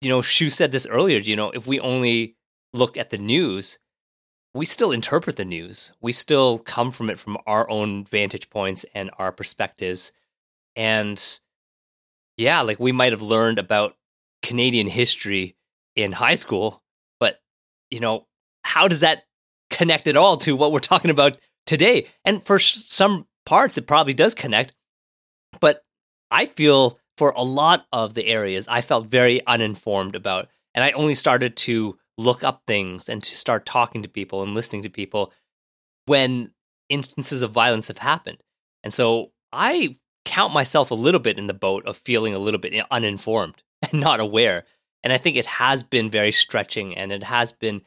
you 0.00 0.08
know, 0.08 0.20
Shu 0.20 0.50
said 0.50 0.72
this 0.72 0.86
earlier, 0.86 1.18
you 1.18 1.36
know, 1.36 1.50
if 1.50 1.66
we 1.66 1.80
only 1.80 2.36
look 2.74 2.96
at 2.98 3.10
the 3.10 3.18
news, 3.18 3.78
we 4.52 4.66
still 4.66 4.92
interpret 4.92 5.36
the 5.36 5.44
news. 5.44 5.92
We 6.00 6.12
still 6.12 6.58
come 6.58 6.90
from 6.90 7.08
it 7.08 7.18
from 7.18 7.38
our 7.46 7.68
own 7.70 8.04
vantage 8.04 8.50
points 8.50 8.84
and 8.94 9.10
our 9.18 9.32
perspectives. 9.32 10.12
And 10.76 11.22
yeah, 12.36 12.60
like 12.60 12.78
we 12.78 12.92
might 12.92 13.12
have 13.12 13.22
learned 13.22 13.58
about 13.58 13.96
Canadian 14.44 14.86
history 14.86 15.56
in 15.96 16.12
high 16.12 16.34
school, 16.34 16.82
but 17.18 17.40
you 17.90 17.98
know, 17.98 18.26
how 18.62 18.88
does 18.88 19.00
that 19.00 19.24
connect 19.70 20.06
at 20.06 20.16
all 20.16 20.36
to 20.36 20.54
what 20.54 20.70
we're 20.70 20.80
talking 20.80 21.10
about 21.10 21.38
today? 21.66 22.06
And 22.24 22.44
for 22.44 22.58
some 22.58 23.26
parts, 23.46 23.78
it 23.78 23.86
probably 23.86 24.12
does 24.12 24.34
connect, 24.34 24.74
but 25.60 25.82
I 26.30 26.46
feel 26.46 26.98
for 27.16 27.30
a 27.30 27.42
lot 27.42 27.86
of 27.90 28.12
the 28.14 28.26
areas, 28.26 28.68
I 28.68 28.82
felt 28.82 29.06
very 29.06 29.44
uninformed 29.46 30.14
about, 30.14 30.48
and 30.74 30.84
I 30.84 30.90
only 30.92 31.14
started 31.14 31.56
to 31.58 31.96
look 32.18 32.44
up 32.44 32.62
things 32.66 33.08
and 33.08 33.22
to 33.22 33.36
start 33.36 33.64
talking 33.64 34.02
to 34.02 34.08
people 34.08 34.42
and 34.42 34.54
listening 34.54 34.82
to 34.82 34.90
people 34.90 35.32
when 36.04 36.50
instances 36.90 37.40
of 37.40 37.50
violence 37.50 37.88
have 37.88 37.98
happened. 37.98 38.42
And 38.82 38.92
so 38.92 39.32
I 39.52 39.96
count 40.26 40.52
myself 40.52 40.90
a 40.90 40.94
little 40.94 41.20
bit 41.20 41.38
in 41.38 41.46
the 41.46 41.54
boat 41.54 41.86
of 41.86 41.96
feeling 41.96 42.34
a 42.34 42.38
little 42.38 42.60
bit 42.60 42.74
uninformed 42.90 43.62
and 43.92 44.00
not 44.00 44.20
aware. 44.20 44.64
And 45.02 45.12
I 45.12 45.18
think 45.18 45.36
it 45.36 45.46
has 45.46 45.82
been 45.82 46.10
very 46.10 46.32
stretching 46.32 46.96
and 46.96 47.12
it 47.12 47.24
has 47.24 47.52
been 47.52 47.82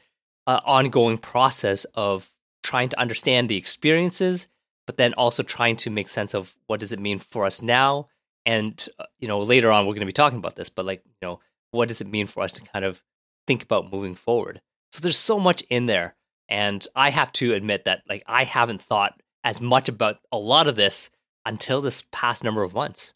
an 0.46 0.60
ongoing 0.64 1.18
process 1.18 1.84
of 1.94 2.32
trying 2.62 2.88
to 2.90 3.00
understand 3.00 3.48
the 3.48 3.56
experiences, 3.56 4.48
but 4.86 4.96
then 4.96 5.14
also 5.14 5.42
trying 5.42 5.76
to 5.76 5.90
make 5.90 6.08
sense 6.08 6.34
of 6.34 6.56
what 6.66 6.80
does 6.80 6.92
it 6.92 7.00
mean 7.00 7.18
for 7.18 7.44
us 7.44 7.60
now? 7.60 8.08
And 8.46 8.88
uh, 8.98 9.04
you 9.18 9.28
know 9.28 9.40
later 9.40 9.70
on 9.70 9.84
we're 9.84 9.94
going 9.94 10.00
to 10.00 10.06
be 10.06 10.12
talking 10.12 10.38
about 10.38 10.56
this 10.56 10.70
but 10.70 10.86
like 10.86 11.02
you 11.04 11.26
know 11.26 11.40
what 11.70 11.88
does 11.88 12.00
it 12.00 12.06
mean 12.06 12.26
for 12.26 12.42
us 12.42 12.54
to 12.54 12.62
kind 12.62 12.84
of 12.84 13.02
think 13.46 13.62
about 13.62 13.92
moving 13.92 14.14
forward? 14.14 14.62
So 14.90 15.00
there's 15.00 15.18
so 15.18 15.38
much 15.38 15.62
in 15.68 15.86
there 15.86 16.14
and 16.48 16.86
i 16.96 17.10
have 17.10 17.32
to 17.32 17.54
admit 17.54 17.84
that 17.84 18.02
like 18.08 18.22
i 18.26 18.44
haven't 18.44 18.82
thought 18.82 19.20
as 19.44 19.60
much 19.60 19.88
about 19.88 20.18
a 20.32 20.38
lot 20.38 20.68
of 20.68 20.76
this 20.76 21.10
until 21.44 21.80
this 21.80 22.02
past 22.10 22.42
number 22.42 22.62
of 22.62 22.74
months 22.74 23.14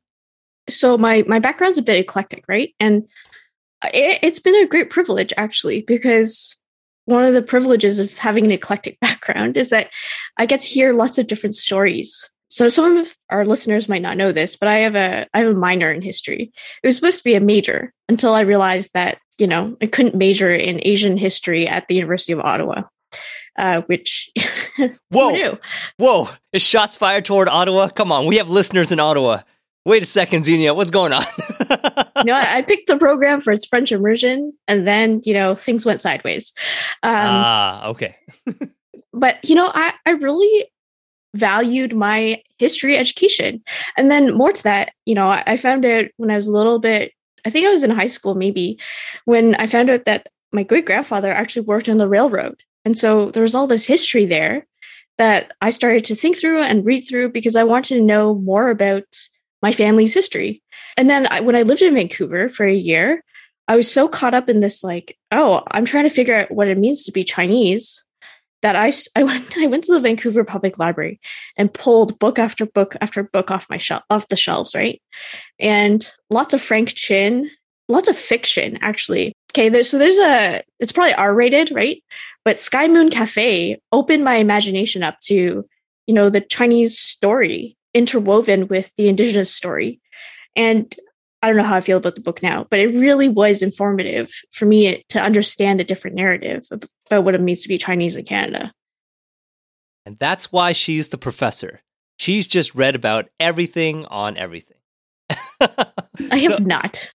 so 0.68 0.96
my 0.96 1.24
my 1.26 1.38
background's 1.38 1.78
a 1.78 1.82
bit 1.82 1.98
eclectic 1.98 2.44
right 2.48 2.74
and 2.80 3.08
it, 3.84 4.18
it's 4.22 4.38
been 4.38 4.54
a 4.54 4.66
great 4.66 4.90
privilege 4.90 5.32
actually 5.36 5.82
because 5.82 6.56
one 7.04 7.24
of 7.24 7.34
the 7.34 7.42
privileges 7.42 7.98
of 7.98 8.16
having 8.18 8.44
an 8.44 8.52
eclectic 8.52 8.98
background 9.00 9.56
is 9.56 9.70
that 9.70 9.90
i 10.36 10.46
get 10.46 10.60
to 10.60 10.68
hear 10.68 10.92
lots 10.92 11.18
of 11.18 11.26
different 11.26 11.54
stories 11.54 12.30
so 12.52 12.68
some 12.68 12.98
of 12.98 13.16
our 13.30 13.46
listeners 13.46 13.88
might 13.88 14.02
not 14.02 14.18
know 14.18 14.30
this, 14.30 14.56
but 14.56 14.68
I 14.68 14.80
have 14.80 14.94
a 14.94 15.26
I 15.32 15.38
have 15.38 15.52
a 15.52 15.58
minor 15.58 15.90
in 15.90 16.02
history. 16.02 16.52
It 16.82 16.86
was 16.86 16.96
supposed 16.96 17.16
to 17.16 17.24
be 17.24 17.34
a 17.34 17.40
major 17.40 17.94
until 18.10 18.34
I 18.34 18.40
realized 18.40 18.90
that 18.92 19.16
you 19.38 19.46
know 19.46 19.74
I 19.80 19.86
couldn't 19.86 20.14
major 20.14 20.52
in 20.52 20.78
Asian 20.82 21.16
history 21.16 21.66
at 21.66 21.88
the 21.88 21.94
University 21.94 22.34
of 22.34 22.40
Ottawa. 22.40 22.82
Uh, 23.58 23.80
which 23.86 24.30
whoa 25.08 25.58
whoa 25.96 26.28
is 26.52 26.60
shots 26.60 26.94
fired 26.94 27.24
toward 27.24 27.48
Ottawa? 27.48 27.88
Come 27.88 28.12
on, 28.12 28.26
we 28.26 28.36
have 28.36 28.50
listeners 28.50 28.92
in 28.92 29.00
Ottawa. 29.00 29.40
Wait 29.84 30.02
a 30.02 30.06
second, 30.06 30.44
Xenia, 30.44 30.74
what's 30.74 30.92
going 30.92 31.12
on? 31.12 31.24
you 32.16 32.24
know, 32.24 32.34
I 32.34 32.62
picked 32.62 32.86
the 32.86 32.96
program 32.98 33.40
for 33.40 33.52
its 33.52 33.66
French 33.66 33.90
immersion, 33.90 34.52
and 34.68 34.86
then 34.86 35.20
you 35.24 35.34
know 35.34 35.56
things 35.56 35.84
went 35.84 36.02
sideways. 36.02 36.52
Um, 37.02 37.14
ah, 37.14 37.86
okay. 37.88 38.16
but 39.12 39.44
you 39.44 39.54
know, 39.54 39.70
I 39.74 39.92
I 40.06 40.12
really 40.12 40.66
valued 41.34 41.94
my 41.94 42.42
history 42.58 42.96
education. 42.96 43.62
And 43.96 44.10
then 44.10 44.34
more 44.34 44.52
to 44.52 44.62
that, 44.64 44.92
you 45.06 45.14
know, 45.14 45.28
I 45.30 45.56
found 45.56 45.84
out 45.84 46.06
when 46.16 46.30
I 46.30 46.36
was 46.36 46.46
a 46.46 46.52
little 46.52 46.78
bit, 46.78 47.12
I 47.44 47.50
think 47.50 47.66
I 47.66 47.70
was 47.70 47.84
in 47.84 47.90
high 47.90 48.06
school 48.06 48.34
maybe, 48.34 48.78
when 49.24 49.54
I 49.56 49.66
found 49.66 49.90
out 49.90 50.04
that 50.04 50.28
my 50.52 50.62
great 50.62 50.84
grandfather 50.84 51.32
actually 51.32 51.62
worked 51.62 51.88
on 51.88 51.98
the 51.98 52.08
railroad. 52.08 52.62
And 52.84 52.98
so 52.98 53.30
there 53.30 53.42
was 53.42 53.54
all 53.54 53.66
this 53.66 53.86
history 53.86 54.26
there 54.26 54.66
that 55.18 55.52
I 55.60 55.70
started 55.70 56.04
to 56.06 56.14
think 56.14 56.36
through 56.36 56.62
and 56.62 56.84
read 56.84 57.02
through 57.02 57.30
because 57.30 57.56
I 57.56 57.64
wanted 57.64 57.96
to 57.96 58.02
know 58.02 58.34
more 58.34 58.70
about 58.70 59.04
my 59.62 59.72
family's 59.72 60.14
history. 60.14 60.62
And 60.96 61.08
then 61.08 61.26
I, 61.30 61.40
when 61.40 61.56
I 61.56 61.62
lived 61.62 61.82
in 61.82 61.94
Vancouver 61.94 62.48
for 62.48 62.66
a 62.66 62.74
year, 62.74 63.24
I 63.68 63.76
was 63.76 63.90
so 63.90 64.08
caught 64.08 64.34
up 64.34 64.48
in 64.48 64.60
this, 64.60 64.82
like, 64.82 65.16
oh, 65.30 65.62
I'm 65.70 65.84
trying 65.84 66.04
to 66.04 66.10
figure 66.10 66.34
out 66.34 66.50
what 66.50 66.68
it 66.68 66.78
means 66.78 67.04
to 67.04 67.12
be 67.12 67.24
Chinese 67.24 68.04
that 68.62 68.76
I, 68.76 68.92
I 69.16 69.22
went 69.22 69.56
I 69.58 69.66
went 69.66 69.84
to 69.84 69.92
the 69.92 70.00
Vancouver 70.00 70.44
Public 70.44 70.78
Library 70.78 71.20
and 71.56 71.72
pulled 71.72 72.18
book 72.18 72.38
after 72.38 72.64
book 72.64 72.96
after 73.00 73.22
book 73.22 73.50
off 73.50 73.68
my 73.68 73.78
shelf 73.78 74.02
off 74.08 74.28
the 74.28 74.36
shelves, 74.36 74.74
right? 74.74 75.02
And 75.58 76.08
lots 76.30 76.54
of 76.54 76.62
Frank 76.62 76.90
Chin, 76.94 77.50
lots 77.88 78.08
of 78.08 78.16
fiction 78.16 78.78
actually. 78.80 79.34
Okay, 79.52 79.68
there's 79.68 79.90
so 79.90 79.98
there's 79.98 80.18
a 80.18 80.62
it's 80.80 80.92
probably 80.92 81.14
R 81.14 81.34
rated, 81.34 81.70
right? 81.72 82.02
But 82.44 82.58
Sky 82.58 82.88
Moon 82.88 83.10
Cafe 83.10 83.78
opened 83.92 84.24
my 84.24 84.36
imagination 84.36 85.02
up 85.02 85.20
to, 85.24 85.64
you 86.06 86.14
know, 86.14 86.30
the 86.30 86.40
Chinese 86.40 86.98
story 86.98 87.76
interwoven 87.94 88.68
with 88.68 88.92
the 88.96 89.08
indigenous 89.08 89.54
story. 89.54 90.00
And 90.56 90.94
I 91.42 91.48
don't 91.48 91.56
know 91.56 91.64
how 91.64 91.76
I 91.76 91.80
feel 91.80 91.98
about 91.98 92.14
the 92.14 92.20
book 92.20 92.42
now, 92.42 92.66
but 92.70 92.78
it 92.78 92.88
really 92.88 93.28
was 93.28 93.62
informative 93.62 94.30
for 94.52 94.64
me 94.64 95.04
to 95.08 95.20
understand 95.20 95.80
a 95.80 95.84
different 95.84 96.16
narrative 96.16 96.66
about 96.70 97.24
what 97.24 97.34
it 97.34 97.40
means 97.40 97.62
to 97.62 97.68
be 97.68 97.78
Chinese 97.78 98.14
in 98.14 98.24
Canada. 98.24 98.72
And 100.06 100.18
that's 100.18 100.52
why 100.52 100.72
she's 100.72 101.08
the 101.08 101.18
professor. 101.18 101.80
She's 102.16 102.46
just 102.46 102.74
read 102.74 102.94
about 102.94 103.28
everything 103.40 104.04
on 104.06 104.36
everything. 104.36 104.76
I 105.60 106.38
have 106.38 106.52
so, 106.58 106.58
not. 106.58 107.10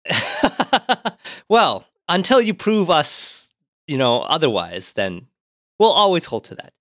well, 1.49 1.87
until 2.09 2.41
you 2.41 2.53
prove 2.53 2.89
us, 2.89 3.53
you 3.87 3.97
know, 3.97 4.21
otherwise, 4.21 4.93
then 4.93 5.27
we'll 5.79 5.91
always 5.91 6.25
hold 6.25 6.45
to 6.45 6.55
that. 6.55 6.73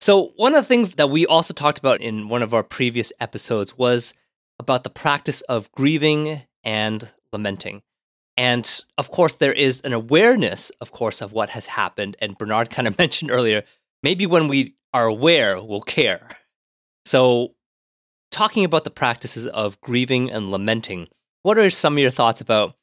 So, 0.00 0.32
one 0.36 0.54
of 0.54 0.62
the 0.62 0.68
things 0.68 0.94
that 0.94 1.10
we 1.10 1.26
also 1.26 1.52
talked 1.52 1.78
about 1.78 2.00
in 2.00 2.28
one 2.28 2.42
of 2.42 2.54
our 2.54 2.62
previous 2.62 3.12
episodes 3.20 3.76
was 3.76 4.14
about 4.58 4.84
the 4.84 4.90
practice 4.90 5.40
of 5.42 5.70
grieving 5.72 6.42
and 6.62 7.12
lamenting. 7.32 7.82
And 8.36 8.82
of 8.96 9.10
course, 9.10 9.36
there 9.36 9.52
is 9.52 9.80
an 9.80 9.92
awareness, 9.92 10.70
of 10.80 10.92
course, 10.92 11.20
of 11.20 11.32
what 11.32 11.50
has 11.50 11.66
happened. 11.66 12.16
And 12.20 12.38
Bernard 12.38 12.70
kind 12.76 12.86
of 12.86 12.98
mentioned 12.98 13.30
earlier 13.30 13.64
maybe 14.02 14.26
when 14.26 14.46
we 14.46 14.76
are 14.94 15.06
aware, 15.06 15.60
we'll 15.60 15.80
care. 15.80 16.28
So, 17.04 17.54
talking 18.30 18.64
about 18.64 18.84
the 18.84 18.90
practices 18.90 19.46
of 19.46 19.80
grieving 19.80 20.30
and 20.30 20.50
lamenting, 20.50 21.08
what 21.42 21.58
are 21.58 21.70
some 21.70 21.94
of 21.94 21.98
your 21.98 22.10
thoughts 22.10 22.40
about 22.40 22.76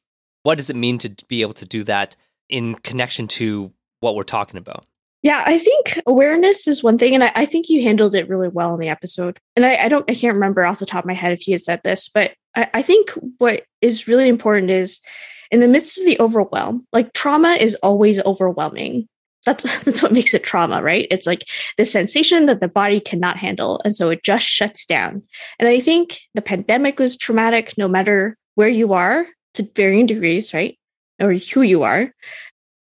what 0.43 0.57
does 0.57 0.69
it 0.69 0.75
mean 0.75 0.97
to 0.99 1.15
be 1.27 1.41
able 1.41 1.53
to 1.55 1.65
do 1.65 1.83
that 1.83 2.15
in 2.49 2.75
connection 2.75 3.27
to 3.27 3.71
what 4.01 4.15
we're 4.15 4.23
talking 4.23 4.57
about? 4.57 4.85
Yeah, 5.25 5.41
I 5.43 5.57
think 5.57 5.99
awareness 6.05 6.67
is 6.67 6.83
one 6.83 6.99
thing, 6.99 7.15
and 7.15 7.23
I, 7.23 7.31
I 7.33 7.45
think 7.47 7.67
you 7.67 7.81
handled 7.81 8.13
it 8.13 8.29
really 8.29 8.47
well 8.47 8.75
in 8.75 8.79
the 8.79 8.89
episode. 8.89 9.39
And 9.55 9.65
I, 9.65 9.75
I, 9.75 9.87
don't, 9.87 10.07
I 10.07 10.13
can't 10.13 10.35
remember 10.35 10.63
off 10.63 10.77
the 10.77 10.85
top 10.85 11.03
of 11.03 11.07
my 11.07 11.15
head 11.15 11.31
if 11.31 11.47
you 11.47 11.55
had 11.55 11.63
said 11.63 11.81
this, 11.83 12.09
but 12.09 12.33
I, 12.55 12.69
I 12.75 12.81
think 12.83 13.09
what 13.39 13.63
is 13.81 14.07
really 14.07 14.29
important 14.29 14.69
is 14.69 15.01
in 15.49 15.61
the 15.61 15.67
midst 15.67 15.97
of 15.97 16.05
the 16.05 16.19
overwhelm, 16.19 16.85
like 16.93 17.11
trauma 17.13 17.53
is 17.53 17.73
always 17.81 18.19
overwhelming. 18.19 19.07
That's 19.47 19.63
that's 19.83 20.03
what 20.03 20.13
makes 20.13 20.35
it 20.35 20.43
trauma, 20.43 20.83
right? 20.83 21.07
It's 21.09 21.25
like 21.25 21.45
the 21.79 21.85
sensation 21.85 22.45
that 22.45 22.61
the 22.61 22.67
body 22.67 22.99
cannot 22.99 23.37
handle, 23.37 23.81
and 23.83 23.95
so 23.95 24.11
it 24.11 24.21
just 24.23 24.45
shuts 24.45 24.85
down. 24.85 25.23
And 25.57 25.67
I 25.67 25.79
think 25.79 26.19
the 26.35 26.43
pandemic 26.43 26.99
was 26.99 27.17
traumatic, 27.17 27.73
no 27.79 27.87
matter 27.87 28.37
where 28.53 28.69
you 28.69 28.93
are, 28.93 29.25
to 29.55 29.67
varying 29.75 30.05
degrees, 30.05 30.53
right? 30.53 30.77
Or 31.19 31.33
who 31.33 31.63
you 31.63 31.81
are 31.81 32.11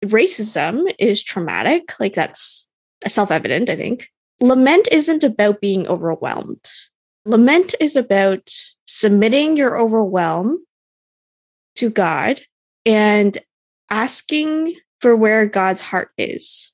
racism 0.03 0.93
is 0.99 1.23
traumatic. 1.23 1.99
Like 1.99 2.15
that's 2.15 2.67
self 3.07 3.31
evident, 3.31 3.69
I 3.69 3.75
think. 3.75 4.09
Lament 4.41 4.87
isn't 4.91 5.23
about 5.23 5.61
being 5.61 5.87
overwhelmed. 5.87 6.69
Lament 7.25 7.73
is 7.79 7.95
about 7.95 8.51
submitting 8.85 9.57
your 9.57 9.77
overwhelm 9.77 10.63
to 11.75 11.89
God 11.89 12.41
and 12.85 13.37
asking 13.89 14.75
for 14.99 15.15
where 15.15 15.45
God's 15.45 15.81
heart 15.81 16.09
is. 16.17 16.71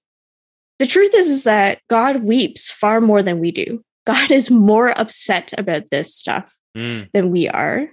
The 0.80 0.88
truth 0.88 1.13
is, 1.13 1.28
is 1.28 1.44
that 1.44 1.80
God 1.90 2.24
weeps 2.24 2.72
far 2.72 3.01
more 3.01 3.22
than 3.22 3.40
we 3.40 3.51
do. 3.51 3.84
God 4.06 4.32
is 4.32 4.50
more 4.50 4.90
upset 5.00 5.54
about 5.58 5.90
this 5.92 6.16
stuff 6.16 6.56
mm. 6.75 7.08
than 7.13 7.32
we 7.32 7.48
are. 7.48 7.88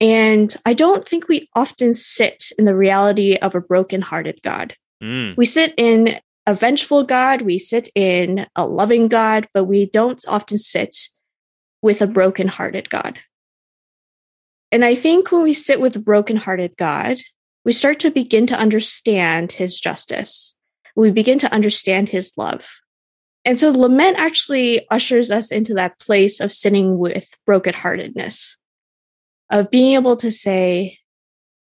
And 0.00 0.54
I 0.66 0.74
don't 0.74 1.06
think 1.08 1.28
we 1.28 1.48
often 1.54 1.94
sit 1.94 2.50
in 2.58 2.64
the 2.64 2.74
reality 2.74 3.36
of 3.36 3.54
a 3.54 3.60
broken-hearted 3.60 4.40
God. 4.42 4.74
Mm. 5.02 5.36
We 5.36 5.46
sit 5.46 5.72
in 5.76 6.18
a 6.46 6.54
vengeful 6.54 7.04
God, 7.04 7.42
we 7.42 7.58
sit 7.58 7.88
in 7.94 8.46
a 8.54 8.66
loving 8.66 9.08
God, 9.08 9.48
but 9.54 9.64
we 9.64 9.86
don't 9.86 10.22
often 10.28 10.58
sit 10.58 10.94
with 11.80 12.02
a 12.02 12.06
broken-hearted 12.06 12.90
God. 12.90 13.18
And 14.70 14.84
I 14.84 14.94
think 14.94 15.30
when 15.30 15.42
we 15.42 15.52
sit 15.52 15.80
with 15.80 15.96
a 15.96 16.00
broken-hearted 16.00 16.76
God, 16.76 17.18
we 17.64 17.72
start 17.72 18.00
to 18.00 18.10
begin 18.10 18.46
to 18.48 18.58
understand 18.58 19.52
his 19.52 19.80
justice. 19.80 20.54
We 20.96 21.10
begin 21.10 21.38
to 21.38 21.52
understand 21.52 22.08
his 22.08 22.32
love. 22.36 22.68
And 23.44 23.58
so 23.58 23.70
lament 23.70 24.16
actually 24.18 24.86
ushers 24.90 25.30
us 25.30 25.50
into 25.52 25.74
that 25.74 25.98
place 25.98 26.40
of 26.40 26.52
sitting 26.52 26.98
with 26.98 27.30
brokenheartedness 27.48 28.56
of 29.50 29.70
being 29.70 29.94
able 29.94 30.16
to 30.16 30.30
say, 30.30 30.98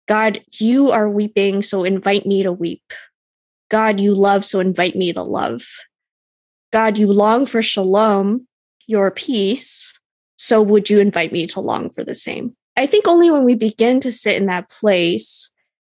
God, 0.06 0.42
you 0.58 0.90
are 0.90 1.08
weeping, 1.08 1.62
so 1.62 1.84
invite 1.84 2.26
me 2.26 2.42
to 2.42 2.52
weep. 2.52 2.92
God, 3.70 4.00
you 4.00 4.14
love, 4.14 4.44
so 4.44 4.60
invite 4.60 4.96
me 4.96 5.12
to 5.12 5.22
love. 5.22 5.62
God, 6.72 6.98
you 6.98 7.06
long 7.12 7.46
for 7.46 7.62
shalom, 7.62 8.46
your 8.86 9.10
peace, 9.10 9.98
so 10.36 10.62
would 10.62 10.90
you 10.90 11.00
invite 11.00 11.32
me 11.32 11.46
to 11.48 11.60
long 11.60 11.90
for 11.90 12.02
the 12.02 12.14
same? 12.14 12.56
I 12.76 12.86
think 12.86 13.06
only 13.06 13.30
when 13.30 13.44
we 13.44 13.54
begin 13.54 14.00
to 14.00 14.12
sit 14.12 14.36
in 14.36 14.46
that 14.46 14.70
place 14.70 15.50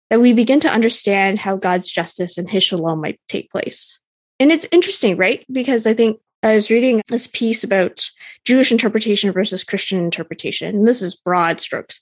that 0.09 0.19
we 0.19 0.33
begin 0.33 0.59
to 0.59 0.69
understand 0.69 1.39
how 1.39 1.55
God's 1.55 1.89
justice 1.89 2.37
and 2.37 2.49
his 2.49 2.63
shalom 2.63 3.01
might 3.01 3.19
take 3.27 3.49
place. 3.49 3.99
And 4.39 4.51
it's 4.51 4.67
interesting, 4.71 5.17
right? 5.17 5.45
Because 5.51 5.87
I 5.87 5.93
think 5.93 6.19
I 6.43 6.55
was 6.55 6.69
reading 6.69 7.01
this 7.07 7.27
piece 7.27 7.63
about 7.63 8.09
Jewish 8.43 8.71
interpretation 8.71 9.31
versus 9.31 9.63
Christian 9.63 9.99
interpretation. 10.03 10.75
And 10.75 10.87
this 10.87 11.01
is 11.01 11.15
broad 11.15 11.61
strokes. 11.61 12.01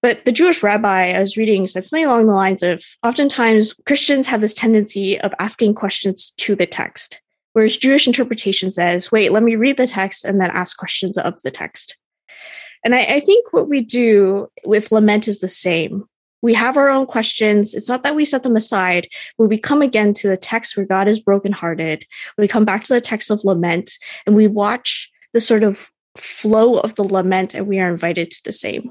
But 0.00 0.24
the 0.24 0.32
Jewish 0.32 0.62
rabbi 0.62 1.12
I 1.12 1.18
was 1.18 1.36
reading 1.36 1.66
said 1.66 1.84
something 1.84 2.06
along 2.06 2.26
the 2.26 2.34
lines 2.34 2.62
of 2.62 2.84
oftentimes 3.02 3.74
Christians 3.84 4.28
have 4.28 4.40
this 4.40 4.54
tendency 4.54 5.20
of 5.20 5.34
asking 5.40 5.74
questions 5.74 6.32
to 6.38 6.54
the 6.54 6.66
text, 6.66 7.20
whereas 7.54 7.76
Jewish 7.76 8.06
interpretation 8.06 8.70
says, 8.70 9.10
wait, 9.10 9.32
let 9.32 9.42
me 9.42 9.56
read 9.56 9.76
the 9.76 9.88
text 9.88 10.24
and 10.24 10.40
then 10.40 10.50
ask 10.50 10.76
questions 10.76 11.18
of 11.18 11.42
the 11.42 11.50
text. 11.50 11.96
And 12.84 12.94
I, 12.94 13.02
I 13.02 13.20
think 13.20 13.52
what 13.52 13.68
we 13.68 13.80
do 13.80 14.48
with 14.64 14.92
lament 14.92 15.26
is 15.26 15.40
the 15.40 15.48
same 15.48 16.04
we 16.42 16.52
have 16.54 16.76
our 16.76 16.90
own 16.90 17.06
questions. 17.06 17.72
It's 17.72 17.88
not 17.88 18.02
that 18.02 18.14
we 18.14 18.24
set 18.24 18.42
them 18.42 18.56
aside. 18.56 19.08
When 19.36 19.48
we 19.48 19.58
come 19.58 19.80
again 19.80 20.12
to 20.14 20.28
the 20.28 20.36
text 20.36 20.76
where 20.76 20.84
God 20.84 21.08
is 21.08 21.20
brokenhearted, 21.20 22.04
we 22.36 22.48
come 22.48 22.64
back 22.64 22.84
to 22.84 22.92
the 22.92 23.00
text 23.00 23.30
of 23.30 23.44
lament 23.44 23.92
and 24.26 24.36
we 24.36 24.48
watch 24.48 25.10
the 25.32 25.40
sort 25.40 25.64
of 25.64 25.90
flow 26.16 26.78
of 26.78 26.96
the 26.96 27.04
lament 27.04 27.54
and 27.54 27.66
we 27.66 27.78
are 27.78 27.88
invited 27.88 28.30
to 28.32 28.44
the 28.44 28.52
same. 28.52 28.90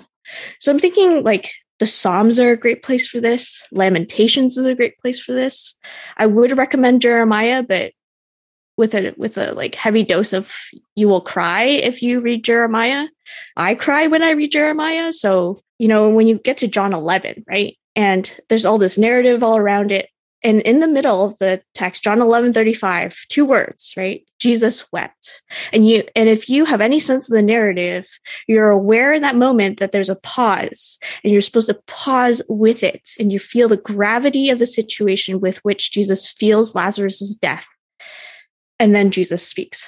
So 0.59 0.71
I'm 0.71 0.79
thinking 0.79 1.23
like 1.23 1.51
the 1.79 1.85
Psalms 1.85 2.39
are 2.39 2.51
a 2.51 2.57
great 2.57 2.83
place 2.83 3.07
for 3.07 3.19
this. 3.19 3.63
Lamentations 3.71 4.57
is 4.57 4.65
a 4.65 4.75
great 4.75 4.97
place 4.99 5.19
for 5.19 5.33
this. 5.33 5.75
I 6.17 6.27
would 6.27 6.57
recommend 6.57 7.01
Jeremiah, 7.01 7.63
but 7.63 7.91
with 8.81 8.95
a 8.95 9.13
with 9.15 9.37
a 9.37 9.53
like 9.53 9.75
heavy 9.75 10.01
dose 10.03 10.33
of 10.33 10.51
you 10.95 11.07
will 11.07 11.21
cry 11.21 11.63
if 11.63 12.01
you 12.01 12.19
read 12.19 12.43
Jeremiah. 12.43 13.07
I 13.55 13.75
cry 13.75 14.07
when 14.07 14.23
I 14.23 14.31
read 14.31 14.51
Jeremiah, 14.51 15.13
so 15.13 15.61
you 15.77 15.87
know, 15.87 16.09
when 16.09 16.27
you 16.27 16.37
get 16.37 16.57
to 16.57 16.67
John 16.67 16.93
11, 16.93 17.43
right? 17.47 17.75
And 17.95 18.31
there's 18.49 18.65
all 18.65 18.77
this 18.77 18.99
narrative 18.99 19.43
all 19.43 19.57
around 19.57 19.91
it. 19.91 20.09
And 20.43 20.61
in 20.61 20.79
the 20.79 20.87
middle 20.87 21.25
of 21.25 21.37
the 21.39 21.61
text, 21.73 22.03
John 22.03 22.21
11, 22.21 22.53
35, 22.53 23.17
two 23.29 23.45
words, 23.45 23.93
right? 23.97 24.23
Jesus 24.39 24.91
wept. 24.91 25.41
And 25.73 25.87
you, 25.87 26.03
and 26.15 26.29
if 26.29 26.49
you 26.49 26.65
have 26.65 26.81
any 26.81 26.99
sense 26.99 27.29
of 27.29 27.35
the 27.35 27.41
narrative, 27.41 28.07
you're 28.47 28.69
aware 28.69 29.11
in 29.13 29.23
that 29.23 29.35
moment 29.35 29.79
that 29.79 29.91
there's 29.91 30.09
a 30.09 30.15
pause 30.15 30.99
and 31.23 31.31
you're 31.31 31.41
supposed 31.41 31.69
to 31.69 31.81
pause 31.87 32.43
with 32.47 32.83
it. 32.83 33.09
And 33.19 33.31
you 33.31 33.39
feel 33.39 33.67
the 33.67 33.77
gravity 33.77 34.51
of 34.51 34.59
the 34.59 34.67
situation 34.67 35.39
with 35.39 35.57
which 35.59 35.91
Jesus 35.91 36.27
feels 36.27 36.75
Lazarus's 36.75 37.35
death. 37.35 37.67
And 38.81 38.95
then 38.95 39.11
Jesus 39.11 39.47
speaks. 39.47 39.87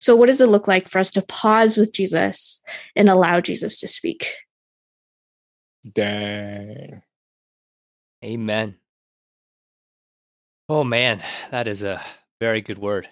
So 0.00 0.16
what 0.16 0.26
does 0.26 0.40
it 0.40 0.48
look 0.48 0.66
like 0.66 0.88
for 0.88 0.98
us 0.98 1.12
to 1.12 1.22
pause 1.22 1.76
with 1.76 1.92
Jesus 1.92 2.60
and 2.96 3.08
allow 3.08 3.40
Jesus 3.40 3.78
to 3.78 3.86
speak? 3.86 4.32
Dang. 5.94 7.02
Amen. 8.24 8.74
Oh 10.68 10.82
man, 10.82 11.22
that 11.52 11.68
is 11.68 11.84
a 11.84 12.02
very 12.40 12.60
good 12.60 12.78
word. 12.78 13.08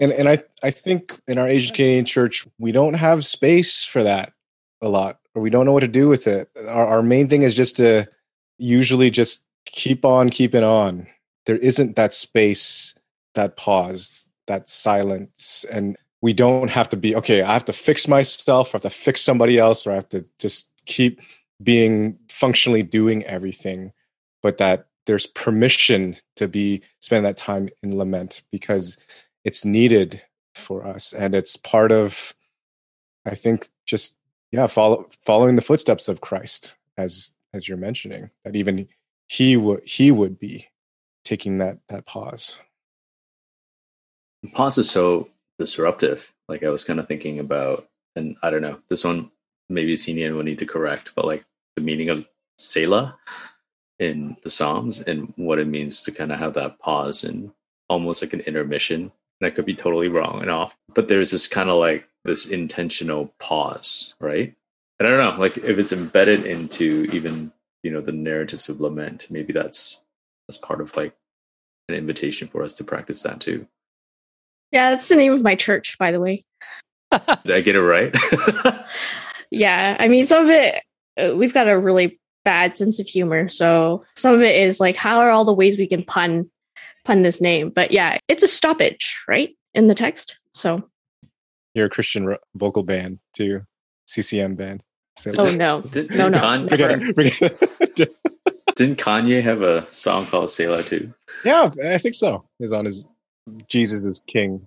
And 0.00 0.10
and 0.10 0.26
I 0.26 0.38
I 0.62 0.70
think 0.70 1.20
in 1.28 1.36
our 1.36 1.46
Asian 1.46 1.76
Canadian 1.76 2.06
church 2.06 2.46
we 2.58 2.72
don't 2.72 2.94
have 2.94 3.26
space 3.26 3.84
for 3.84 4.02
that 4.04 4.32
a 4.80 4.88
lot, 4.88 5.18
or 5.34 5.42
we 5.42 5.50
don't 5.50 5.66
know 5.66 5.72
what 5.72 5.80
to 5.80 5.88
do 5.88 6.08
with 6.08 6.26
it. 6.26 6.48
Our 6.66 6.86
our 6.86 7.02
main 7.02 7.28
thing 7.28 7.42
is 7.42 7.54
just 7.54 7.76
to 7.76 8.08
usually 8.56 9.10
just 9.10 9.44
keep 9.66 10.06
on 10.06 10.30
keeping 10.30 10.64
on. 10.64 11.06
There 11.44 11.58
isn't 11.58 11.96
that 11.96 12.14
space, 12.14 12.94
that 13.34 13.56
pause, 13.56 14.28
that 14.46 14.68
silence, 14.68 15.64
and 15.70 15.96
we 16.20 16.32
don't 16.32 16.70
have 16.70 16.88
to 16.88 16.96
be 16.96 17.14
okay. 17.16 17.42
I 17.42 17.52
have 17.52 17.64
to 17.66 17.72
fix 17.72 18.08
myself, 18.08 18.68
or 18.68 18.76
I 18.76 18.76
have 18.76 18.82
to 18.82 18.90
fix 18.90 19.20
somebody 19.20 19.58
else, 19.58 19.86
or 19.86 19.92
I 19.92 19.96
have 19.96 20.08
to 20.10 20.24
just 20.38 20.68
keep 20.86 21.20
being 21.62 22.18
functionally 22.28 22.82
doing 22.82 23.24
everything, 23.24 23.92
but 24.42 24.58
that 24.58 24.88
there's 25.08 25.26
permission 25.26 26.16
to 26.36 26.46
be 26.46 26.82
spend 27.00 27.24
that 27.24 27.36
time 27.36 27.68
in 27.82 27.96
lament 27.96 28.42
because 28.52 28.96
it's 29.44 29.64
needed 29.64 30.22
for 30.54 30.86
us 30.86 31.14
and 31.14 31.34
it's 31.34 31.56
part 31.56 31.90
of 31.90 32.34
i 33.24 33.34
think 33.34 33.68
just 33.86 34.16
yeah 34.52 34.66
follow, 34.66 35.08
following 35.24 35.56
the 35.56 35.62
footsteps 35.62 36.08
of 36.08 36.20
christ 36.20 36.76
as 36.98 37.32
as 37.54 37.66
you're 37.66 37.78
mentioning 37.78 38.28
that 38.44 38.54
even 38.54 38.86
he 39.28 39.56
would 39.56 39.80
he 39.88 40.10
would 40.10 40.38
be 40.38 40.66
taking 41.24 41.56
that 41.58 41.78
that 41.88 42.04
pause 42.04 42.58
pause 44.54 44.78
is 44.78 44.90
so 44.90 45.28
disruptive 45.58 46.32
like 46.48 46.62
i 46.62 46.68
was 46.68 46.84
kind 46.84 47.00
of 47.00 47.08
thinking 47.08 47.38
about 47.38 47.88
and 48.16 48.36
i 48.42 48.50
don't 48.50 48.62
know 48.62 48.78
this 48.88 49.04
one 49.04 49.30
maybe 49.68 49.96
Xenia 49.96 50.32
will 50.32 50.42
need 50.42 50.58
to 50.58 50.66
correct, 50.66 51.12
but 51.14 51.24
like 51.24 51.44
the 51.76 51.82
meaning 51.82 52.08
of 52.08 52.26
Selah 52.58 53.16
in 53.98 54.36
the 54.42 54.50
Psalms 54.50 55.00
and 55.00 55.32
what 55.36 55.58
it 55.58 55.66
means 55.66 56.02
to 56.02 56.12
kind 56.12 56.32
of 56.32 56.38
have 56.38 56.54
that 56.54 56.78
pause 56.78 57.24
and 57.24 57.52
almost 57.88 58.22
like 58.22 58.32
an 58.32 58.40
intermission. 58.40 59.12
And 59.40 59.46
I 59.46 59.50
could 59.50 59.66
be 59.66 59.74
totally 59.74 60.08
wrong 60.08 60.40
and 60.40 60.50
off, 60.50 60.76
but 60.94 61.08
there's 61.08 61.30
this 61.30 61.46
kind 61.46 61.70
of 61.70 61.78
like 61.78 62.08
this 62.24 62.46
intentional 62.46 63.32
pause, 63.38 64.14
right? 64.20 64.54
And 64.98 65.06
I 65.06 65.10
don't 65.10 65.36
know, 65.36 65.40
like 65.40 65.56
if 65.58 65.78
it's 65.78 65.92
embedded 65.92 66.44
into 66.44 67.08
even 67.12 67.52
you 67.84 67.92
know 67.92 68.00
the 68.00 68.12
narratives 68.12 68.68
of 68.68 68.80
lament, 68.80 69.28
maybe 69.30 69.52
that's 69.52 70.02
that's 70.48 70.58
part 70.58 70.80
of 70.80 70.96
like 70.96 71.14
an 71.88 71.94
invitation 71.94 72.48
for 72.48 72.64
us 72.64 72.74
to 72.74 72.84
practice 72.84 73.22
that 73.22 73.40
too. 73.40 73.68
Yeah, 74.72 74.90
that's 74.90 75.08
the 75.08 75.16
name 75.16 75.32
of 75.32 75.42
my 75.42 75.54
church, 75.54 75.96
by 75.98 76.12
the 76.12 76.20
way. 76.20 76.44
Did 77.10 77.56
I 77.56 77.60
get 77.60 77.76
it 77.76 77.82
right? 77.82 78.14
yeah, 79.50 79.96
I 79.98 80.08
mean, 80.08 80.26
some 80.26 80.44
of 80.44 80.50
it 80.50 80.82
uh, 81.18 81.34
we've 81.34 81.54
got 81.54 81.68
a 81.68 81.78
really 81.78 82.18
bad 82.44 82.76
sense 82.76 82.98
of 82.98 83.06
humor, 83.06 83.48
so 83.48 84.04
some 84.16 84.34
of 84.34 84.42
it 84.42 84.56
is 84.56 84.80
like, 84.80 84.96
how 84.96 85.18
are 85.18 85.30
all 85.30 85.44
the 85.44 85.52
ways 85.52 85.78
we 85.78 85.86
can 85.86 86.02
pun 86.04 86.50
pun 87.04 87.22
this 87.22 87.40
name? 87.40 87.70
But 87.70 87.90
yeah, 87.90 88.18
it's 88.28 88.42
a 88.42 88.48
stoppage, 88.48 89.18
right, 89.26 89.50
in 89.74 89.88
the 89.88 89.94
text. 89.94 90.38
So 90.52 90.88
you're 91.74 91.86
a 91.86 91.90
Christian 91.90 92.36
vocal 92.54 92.82
band 92.82 93.18
too, 93.34 93.62
CCM 94.06 94.54
band. 94.54 94.82
So 95.16 95.32
oh 95.36 95.50
no, 95.54 95.80
did, 95.92 96.10
no, 96.10 96.28
no. 96.28 96.38
Kanye, 96.38 98.08
didn't 98.76 98.98
Kanye 98.98 99.42
have 99.42 99.62
a 99.62 99.86
song 99.88 100.26
called 100.26 100.50
Selah 100.50 100.82
too? 100.82 101.12
Yeah, 101.44 101.70
I 101.84 101.98
think 101.98 102.14
so. 102.14 102.44
Is 102.60 102.72
on 102.72 102.84
his 102.84 103.08
Jesus 103.68 104.04
is 104.04 104.22
king. 104.26 104.66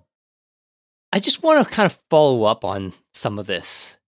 I 1.12 1.20
just 1.20 1.42
want 1.42 1.66
to 1.66 1.74
kind 1.74 1.86
of 1.86 2.00
follow 2.08 2.44
up 2.44 2.64
on 2.64 2.94
some 3.12 3.38
of 3.38 3.46
this. 3.46 3.98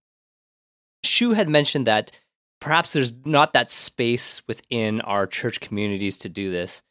Shu 1.04 1.32
had 1.32 1.48
mentioned 1.48 1.86
that 1.86 2.20
perhaps 2.60 2.92
there's 2.92 3.12
not 3.26 3.52
that 3.52 3.70
space 3.70 4.46
within 4.48 5.00
our 5.02 5.26
church 5.26 5.60
communities 5.60 6.16
to 6.18 6.28
do 6.28 6.50
this. 6.50 6.82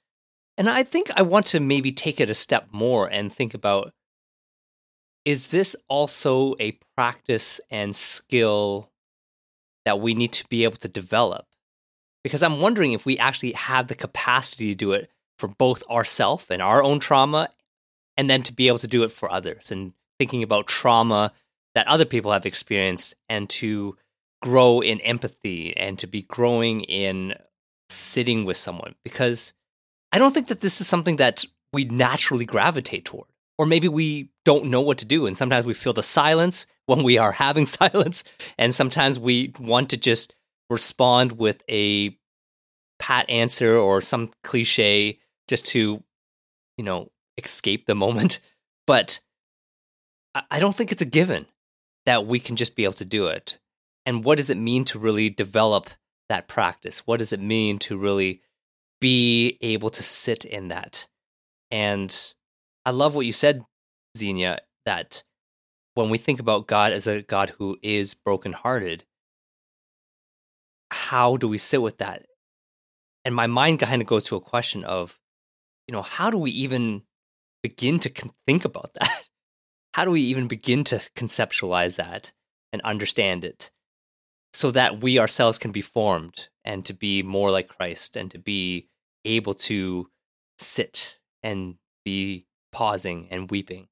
And 0.58 0.69
I 0.69 0.84
think 0.84 1.10
I 1.15 1.24
want 1.24 1.48
to 1.48 1.60
maybe 1.60 1.91
take 1.91 2.19
it 2.19 2.30
a 2.30 2.36
step 2.36 2.67
more 2.72 3.08
and 3.08 3.34
think 3.34 3.56
about 3.56 3.91
is 5.26 5.52
this 5.52 5.76
also 5.88 6.54
a 6.60 6.78
practice 6.96 7.62
and 7.72 7.96
skill 7.96 8.91
that 9.86 10.00
we 10.00 10.13
need 10.13 10.34
to 10.34 10.48
be 10.48 10.63
able 10.63 10.78
to 10.78 10.88
develop? 10.88 11.46
Because 12.24 12.43
I'm 12.43 12.62
wondering 12.62 12.93
if 12.93 13.06
we 13.06 13.17
actually 13.17 13.54
have 13.54 13.88
the 13.88 13.96
capacity 13.96 14.69
to 14.69 14.76
do 14.76 14.91
it 14.91 15.10
for 15.39 15.48
both 15.48 15.84
ourself 15.89 16.50
and 16.50 16.62
our 16.62 16.84
own 16.84 17.00
trauma, 17.00 17.50
and 18.17 18.30
then 18.30 18.43
to 18.43 18.54
be 18.54 18.67
able 18.67 18.80
to 18.80 18.88
do 18.88 19.04
it 19.04 19.12
for 19.12 19.32
others 19.32 19.71
and 19.71 19.93
thinking 20.19 20.43
about 20.43 20.67
trauma 20.67 21.32
that 21.76 21.88
other 21.88 22.06
people 22.06 22.32
have 22.32 22.45
experienced 22.45 23.15
and 23.30 23.49
to 23.49 23.97
grow 24.41 24.82
in 24.82 24.99
empathy 25.02 25.76
and 25.78 25.97
to 25.99 26.08
be 26.08 26.21
growing 26.23 26.82
in 26.82 27.34
sitting 27.89 28.45
with 28.45 28.58
someone. 28.58 28.95
Because 29.04 29.54
I 30.12 30.19
don't 30.19 30.34
think 30.34 30.47
that 30.47 30.62
this 30.62 30.82
is 30.82 30.88
something 30.88 31.15
that 31.15 31.45
we 31.71 31.86
naturally 31.86 32.45
gravitate 32.45 33.06
toward. 33.06 33.28
Or 33.58 33.65
maybe 33.65 33.88
we 33.88 34.30
don't 34.45 34.65
know 34.65 34.82
what 34.82 34.97
to 34.99 35.06
do. 35.06 35.26
And 35.26 35.38
sometimes 35.38 35.65
we 35.65 35.73
feel 35.73 35.93
the 35.93 36.04
silence 36.04 36.65
when 36.86 37.04
we 37.04 37.17
are 37.17 37.32
having 37.32 37.65
silence. 37.82 38.23
And 38.58 38.76
sometimes 38.76 39.17
we 39.17 39.54
want 39.60 39.89
to 39.91 39.97
just 39.97 40.34
respond 40.69 41.34
with 41.34 41.63
a 41.69 42.17
pat 42.99 43.30
answer 43.30 43.78
or 43.78 44.02
some 44.02 44.32
cliche 44.43 45.19
just 45.47 45.65
to, 45.67 46.04
you 46.78 46.84
know, 46.84 47.12
escape 47.38 47.86
the 47.86 47.96
moment. 47.96 48.39
But 48.86 49.22
I 50.52 50.60
don't 50.60 50.76
think 50.76 50.91
it's 50.91 51.02
a 51.02 51.06
given 51.06 51.46
that 52.06 52.26
we 52.26 52.41
can 52.41 52.58
just 52.58 52.76
be 52.76 52.84
able 52.84 52.96
to 52.96 53.06
do 53.06 53.28
it. 53.28 53.60
And 54.06 54.26
what 54.26 54.36
does 54.36 54.50
it 54.50 54.58
mean 54.58 54.84
to 54.86 55.00
really 55.00 55.30
develop 55.30 55.89
that 56.28 56.50
practice? 56.50 57.08
What 57.08 57.19
does 57.19 57.32
it 57.32 57.39
mean 57.39 57.80
to 57.80 57.98
really 57.98 58.41
be 59.00 59.58
able 59.62 59.89
to 59.91 60.04
sit 60.04 60.43
in 60.43 60.67
that? 60.67 61.08
And 61.72 62.34
I 62.86 62.91
love 62.91 63.15
what 63.15 63.26
you 63.26 63.32
said, 63.32 63.63
Xenia, 64.17 64.60
that 64.86 65.24
when 65.93 66.10
we 66.10 66.17
think 66.17 66.39
about 66.39 66.67
God 66.67 66.91
as 66.91 67.08
a 67.08 67.22
God 67.22 67.52
who 67.52 67.78
is 67.82 68.13
brokenhearted, 68.13 69.06
how 70.91 71.38
do 71.38 71.48
we 71.48 71.58
sit 71.58 71.82
with 71.82 72.00
that? 72.00 72.26
And 73.26 73.34
my 73.34 73.48
mind 73.48 73.80
kind 73.80 74.02
of 74.02 74.08
goes 74.08 74.26
to 74.26 74.36
a 74.36 74.41
question 74.41 74.84
of, 74.84 75.19
you 75.88 75.93
know, 75.93 76.02
how 76.02 76.30
do 76.30 76.38
we 76.38 76.52
even 76.52 77.04
begin 77.63 77.97
to 77.99 78.12
think 78.45 78.65
about 78.65 78.93
that? 78.99 79.23
How 79.95 80.06
do 80.06 80.12
we 80.12 80.21
even 80.21 80.47
begin 80.47 80.84
to 80.86 81.02
conceptualize 81.15 81.95
that 81.95 82.32
and 82.71 82.82
understand 82.84 83.43
it 83.43 83.71
so 84.54 84.69
that 84.71 85.02
we 85.02 85.17
ourselves 85.17 85.58
can 85.58 85.71
be 85.71 85.82
formed 85.82 86.49
and 86.63 86.86
to 86.86 86.93
be 86.93 87.23
more 87.23 87.49
like 87.49 87.67
Christ 87.67 88.15
and 88.15 88.30
to 88.32 88.38
be 88.38 88.88
able 89.26 89.54
to 89.56 90.10
sit 90.60 91.17
and 91.41 91.76
be 92.04 92.45
pausing 92.71 93.28
and 93.32 93.49
weeping? 93.49 93.88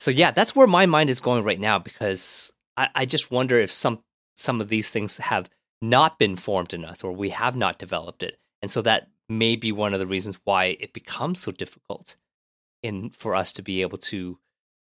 So 0.00 0.10
yeah, 0.10 0.30
that's 0.30 0.54
where 0.54 0.66
my 0.66 0.86
mind 0.86 1.10
is 1.10 1.20
going 1.20 1.44
right 1.44 1.60
now 1.60 1.78
because 1.78 2.52
I, 2.76 2.88
I 2.94 3.06
just 3.06 3.30
wonder 3.30 3.58
if 3.58 3.70
some 3.70 4.00
some 4.36 4.60
of 4.60 4.68
these 4.68 4.90
things 4.90 5.18
have 5.18 5.48
not 5.80 6.18
been 6.18 6.36
formed 6.36 6.74
in 6.74 6.84
us 6.84 7.04
or 7.04 7.12
we 7.12 7.30
have 7.30 7.54
not 7.54 7.78
developed 7.78 8.22
it. 8.22 8.38
And 8.62 8.70
so 8.70 8.82
that 8.82 9.08
may 9.28 9.54
be 9.56 9.70
one 9.70 9.92
of 9.92 10.00
the 10.00 10.06
reasons 10.06 10.40
why 10.44 10.76
it 10.80 10.92
becomes 10.92 11.40
so 11.40 11.52
difficult 11.52 12.16
in 12.84 13.10
for 13.10 13.34
us 13.34 13.50
to 13.52 13.62
be 13.62 13.80
able 13.82 13.98
to 13.98 14.38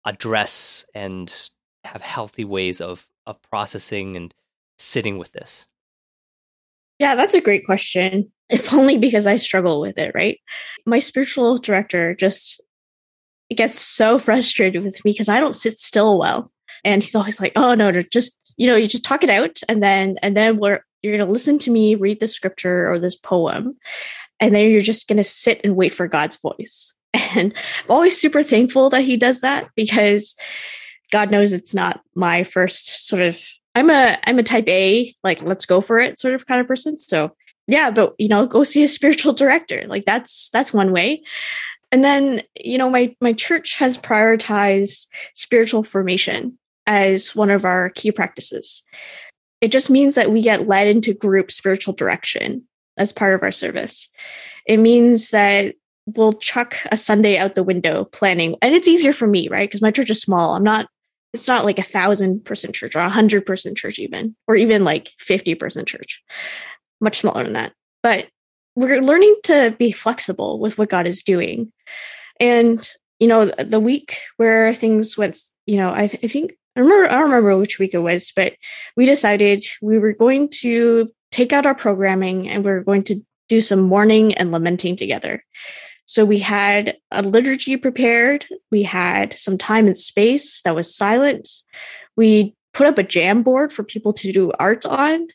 address 0.06 0.86
and 0.96 1.50
have 1.84 2.02
healthy 2.02 2.46
ways 2.46 2.80
of 2.80 3.10
of 3.26 3.42
processing 3.42 4.16
and 4.16 4.34
sitting 4.78 5.18
with 5.18 5.34
this? 5.34 5.68
Yeah, 7.00 7.16
that's 7.16 7.34
a 7.34 7.42
great 7.42 7.66
question. 7.66 8.32
If 8.50 8.74
only 8.74 8.98
because 8.98 9.28
I 9.28 9.36
struggle 9.36 9.82
with 9.82 9.98
it, 9.98 10.14
right? 10.16 10.40
My 10.86 11.00
spiritual 11.00 11.58
director 11.58 12.16
just 12.16 12.62
gets 13.54 13.78
so 13.78 14.18
frustrated 14.20 14.84
with 14.84 15.04
me 15.04 15.12
because 15.12 15.28
I 15.28 15.42
don't 15.42 15.54
sit 15.54 15.78
still 15.80 16.18
well. 16.18 16.50
And 16.86 17.04
he's 17.04 17.16
always 17.16 17.42
like, 17.42 17.52
"Oh 17.58 17.74
no, 17.74 17.92
no, 17.92 18.04
just 18.04 18.40
you 18.56 18.68
know, 18.68 18.78
you 18.78 18.88
just 18.88 19.04
talk 19.04 19.24
it 19.24 19.30
out, 19.30 19.60
and 19.68 19.84
then 19.84 20.18
and 20.22 20.38
then 20.38 20.58
we're 20.58 20.80
you're 21.02 21.18
gonna 21.18 21.30
listen 21.30 21.60
to 21.60 21.72
me 21.72 21.96
read 21.96 22.20
the 22.22 22.28
scripture 22.28 22.90
or 22.90 23.00
this 23.00 23.16
poem, 23.16 23.76
and 24.40 24.56
then 24.56 24.72
you're 24.72 24.82
just 24.82 25.08
gonna 25.10 25.26
sit 25.26 25.60
and 25.66 25.76
wait 25.76 25.94
for 25.94 26.08
God's 26.08 26.38
voice." 26.38 26.94
And 27.36 27.54
I'm 27.86 27.92
always 27.92 28.20
super 28.20 28.42
thankful 28.42 28.90
that 28.90 29.04
he 29.04 29.18
does 29.18 29.42
that 29.42 29.70
because 29.76 30.36
God 31.12 31.32
knows 31.32 31.54
it's 31.54 31.74
not 31.74 32.02
my 32.16 32.44
first 32.44 33.08
sort 33.08 33.22
of 33.22 33.42
I'm 33.76 33.90
a 33.90 34.18
I'm 34.24 34.40
a 34.40 34.44
type 34.44 34.68
A, 34.68 35.16
like 35.24 35.42
let's 35.44 35.66
go 35.66 35.82
for 35.82 36.00
it 36.00 36.18
sort 36.20 36.34
of 36.34 36.48
kind 36.48 36.60
of 36.60 36.68
person. 36.68 36.98
So 36.98 37.36
yeah, 37.68 37.92
but 37.92 38.16
you 38.18 38.28
know, 38.28 38.48
go 38.48 38.64
see 38.64 38.84
a 38.84 38.88
spiritual 38.98 39.34
director. 39.34 39.84
Like 39.88 40.06
that's 40.06 40.50
that's 40.50 40.74
one 40.74 40.92
way. 40.92 41.22
And 41.92 42.04
then, 42.04 42.44
you 42.60 42.78
know, 42.78 42.90
my 42.90 43.16
my 43.22 43.34
church 43.34 43.76
has 43.76 43.98
prioritized 43.98 45.08
spiritual 45.34 45.84
formation 45.84 46.58
as 46.86 47.36
one 47.36 47.52
of 47.52 47.66
our 47.66 47.90
key 47.92 48.12
practices. 48.12 48.84
It 49.62 49.72
just 49.72 49.90
means 49.90 50.16
that 50.16 50.32
we 50.32 50.42
get 50.42 50.68
led 50.68 50.88
into 50.88 51.14
group 51.14 51.52
spiritual 51.52 51.94
direction 51.94 52.64
as 52.98 53.12
part 53.12 53.36
of 53.36 53.44
our 53.44 53.52
service. 53.52 54.10
It 54.66 54.78
means 54.78 55.30
that 55.30 55.76
we'll 56.08 56.34
chuck 56.34 56.78
a 56.92 56.98
Sunday 56.98 57.38
out 57.38 57.56
the 57.56 57.64
window 57.64 58.06
planning. 58.06 58.56
And 58.62 58.74
it's 58.74 58.88
easier 58.88 59.14
for 59.14 59.28
me, 59.28 59.50
right? 59.50 59.70
Because 59.70 59.82
my 59.82 59.92
church 59.92 60.10
is 60.10 60.22
small. 60.22 60.56
I'm 60.56 60.64
not, 60.64 60.88
it's 61.34 61.48
not 61.48 61.66
like 61.66 61.78
a 61.78 61.84
thousand 61.84 62.46
person 62.46 62.72
church 62.72 62.96
or 62.96 63.00
a 63.00 63.10
hundred 63.10 63.46
person 63.46 63.76
church, 63.76 64.00
even, 64.00 64.36
or 64.48 64.56
even 64.56 64.84
like 64.84 65.12
50 65.20 65.56
person 65.56 65.86
church, 65.86 66.24
much 67.02 67.20
smaller 67.20 67.44
than 67.44 67.54
that. 67.54 67.74
But 68.02 68.28
we're 68.76 69.02
learning 69.02 69.36
to 69.44 69.76
be 69.78 69.92
flexible 69.92 70.60
with 70.60 70.78
what 70.78 70.90
God 70.90 71.08
is 71.08 71.24
doing. 71.24 71.74
And, 72.40 72.90
you 73.20 73.28
know, 73.28 73.46
the 73.46 73.80
week 73.80 74.20
where 74.38 74.74
things 74.74 75.18
went, 75.18 75.38
you 75.66 75.78
know, 75.78 75.90
I, 75.90 76.04
I 76.04 76.08
think, 76.08 76.54
I 76.76 76.82
remember, 76.82 77.10
I 77.10 77.16
don't 77.16 77.24
remember 77.24 77.58
which 77.58 77.80
week 77.80 77.94
it 77.94 78.00
was, 78.00 78.32
but 78.36 78.54
we 78.96 79.06
decided 79.06 79.66
we 79.82 79.98
were 79.98 80.14
going 80.14 80.50
to 80.62 81.12
take 81.32 81.52
out 81.52 81.66
our 81.66 81.76
programming 81.76 82.48
and 82.48 82.64
we 82.64 82.72
are 82.72 82.84
going 82.84 83.04
to 83.06 83.22
do 83.50 83.62
some 83.62 83.82
mourning 83.82 84.36
and 84.36 84.52
lamenting 84.52 84.96
together. 84.96 85.44
So 86.08 86.24
we 86.24 86.40
had 86.40 86.98
a 87.12 87.22
liturgy 87.22 87.76
prepared. 87.76 88.46
We 88.72 88.84
had 88.84 89.38
some 89.38 89.58
time 89.58 89.88
and 89.88 89.98
space 89.98 90.62
that 90.64 90.74
was 90.74 90.96
silent. 90.96 91.50
We 92.16 92.56
put 92.74 92.88
up 92.88 92.98
a 92.98 93.04
Jamboard 93.04 93.74
for 93.74 93.84
people 93.84 94.14
to 94.14 94.32
do 94.32 94.52
art 94.58 94.86
on. 94.86 95.28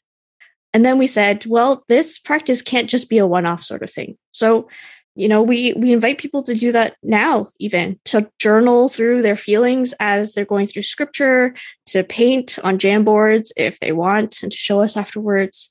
And 0.73 0.85
then 0.85 0.97
we 0.97 1.07
said, 1.07 1.45
well, 1.45 1.85
this 1.89 2.19
practice 2.19 2.63
can't 2.63 2.89
just 2.89 3.11
be 3.11 3.19
a 3.19 3.27
one 3.27 3.45
off 3.45 3.63
sort 3.63 3.83
of 3.83 3.93
thing. 3.93 4.17
So, 4.33 4.67
you 5.15 5.29
know, 5.29 5.43
we, 5.43 5.75
we 5.75 5.93
invite 5.93 6.17
people 6.17 6.43
to 6.45 6.55
do 6.55 6.73
that 6.73 6.97
now, 7.03 7.49
even 7.59 8.01
to 8.07 8.31
journal 8.39 8.89
through 8.89 9.21
their 9.21 9.37
feelings 9.37 9.93
as 10.01 10.33
they're 10.33 10.47
going 10.47 10.67
through 10.67 10.83
scripture, 10.83 11.55
to 11.89 12.03
paint 12.03 12.59
on 12.65 12.79
Jamboards 12.79 13.51
if 13.59 13.79
they 13.81 13.93
want, 13.93 14.43
and 14.43 14.51
to 14.51 14.57
show 14.57 14.81
us 14.81 14.97
afterwards. 14.97 15.69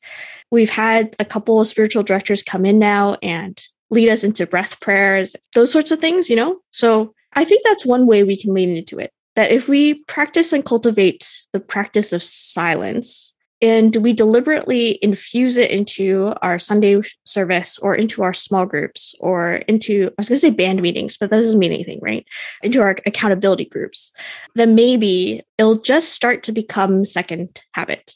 We've 0.51 0.69
had 0.69 1.15
a 1.17 1.25
couple 1.25 1.59
of 1.59 1.65
spiritual 1.65 2.03
directors 2.03 2.43
come 2.43 2.67
in 2.67 2.77
now 2.77 3.17
and 3.23 3.59
lead 3.91 4.09
us 4.09 4.23
into 4.23 4.47
breath 4.47 4.79
prayers, 4.79 5.35
those 5.53 5.71
sorts 5.71 5.91
of 5.91 5.99
things, 5.99 6.29
you 6.29 6.35
know? 6.35 6.59
So 6.71 7.13
I 7.33 7.45
think 7.45 7.63
that's 7.63 7.85
one 7.85 8.07
way 8.07 8.23
we 8.23 8.41
can 8.41 8.53
lean 8.53 8.75
into 8.75 8.97
it. 8.97 9.11
That 9.35 9.51
if 9.51 9.67
we 9.67 10.03
practice 10.05 10.51
and 10.51 10.65
cultivate 10.65 11.29
the 11.53 11.59
practice 11.59 12.11
of 12.11 12.23
silence, 12.23 13.31
and 13.61 13.95
we 13.97 14.11
deliberately 14.11 14.97
infuse 15.03 15.55
it 15.55 15.69
into 15.69 16.33
our 16.41 16.57
Sunday 16.57 16.99
service 17.25 17.77
or 17.77 17.93
into 17.93 18.23
our 18.23 18.33
small 18.33 18.65
groups 18.65 19.13
or 19.19 19.55
into, 19.67 20.07
I 20.07 20.13
was 20.17 20.29
going 20.29 20.37
to 20.37 20.39
say 20.39 20.49
band 20.49 20.81
meetings, 20.81 21.15
but 21.15 21.29
that 21.29 21.37
doesn't 21.37 21.59
mean 21.59 21.71
anything, 21.71 21.99
right? 22.01 22.25
Into 22.63 22.81
our 22.81 22.97
accountability 23.05 23.65
groups, 23.65 24.11
then 24.55 24.73
maybe 24.73 25.43
it'll 25.59 25.79
just 25.79 26.13
start 26.13 26.41
to 26.43 26.51
become 26.51 27.05
second 27.05 27.61
habit. 27.73 28.15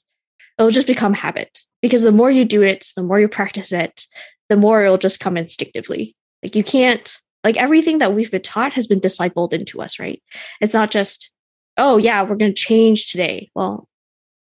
It'll 0.57 0.71
just 0.71 0.87
become 0.87 1.13
habit 1.13 1.59
because 1.81 2.01
the 2.01 2.11
more 2.11 2.31
you 2.31 2.45
do 2.45 2.63
it, 2.63 2.87
the 2.95 3.03
more 3.03 3.19
you 3.19 3.27
practice 3.27 3.71
it, 3.71 4.07
the 4.49 4.57
more 4.57 4.83
it'll 4.83 4.97
just 4.97 5.19
come 5.19 5.37
instinctively. 5.37 6.15
Like 6.43 6.55
you 6.55 6.63
can't, 6.63 7.19
like 7.43 7.57
everything 7.57 7.99
that 7.99 8.13
we've 8.13 8.31
been 8.31 8.41
taught 8.41 8.73
has 8.73 8.87
been 8.87 9.01
discipled 9.01 9.53
into 9.53 9.81
us, 9.81 9.99
right? 9.99 10.21
It's 10.61 10.73
not 10.73 10.91
just, 10.91 11.31
oh, 11.77 11.97
yeah, 11.97 12.23
we're 12.23 12.35
going 12.35 12.53
to 12.53 12.61
change 12.61 13.11
today. 13.11 13.49
Well, 13.55 13.87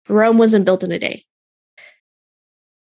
Rome 0.10 0.38
wasn't 0.38 0.66
built 0.66 0.84
in 0.84 0.92
a 0.92 1.00
day. 1.00 1.26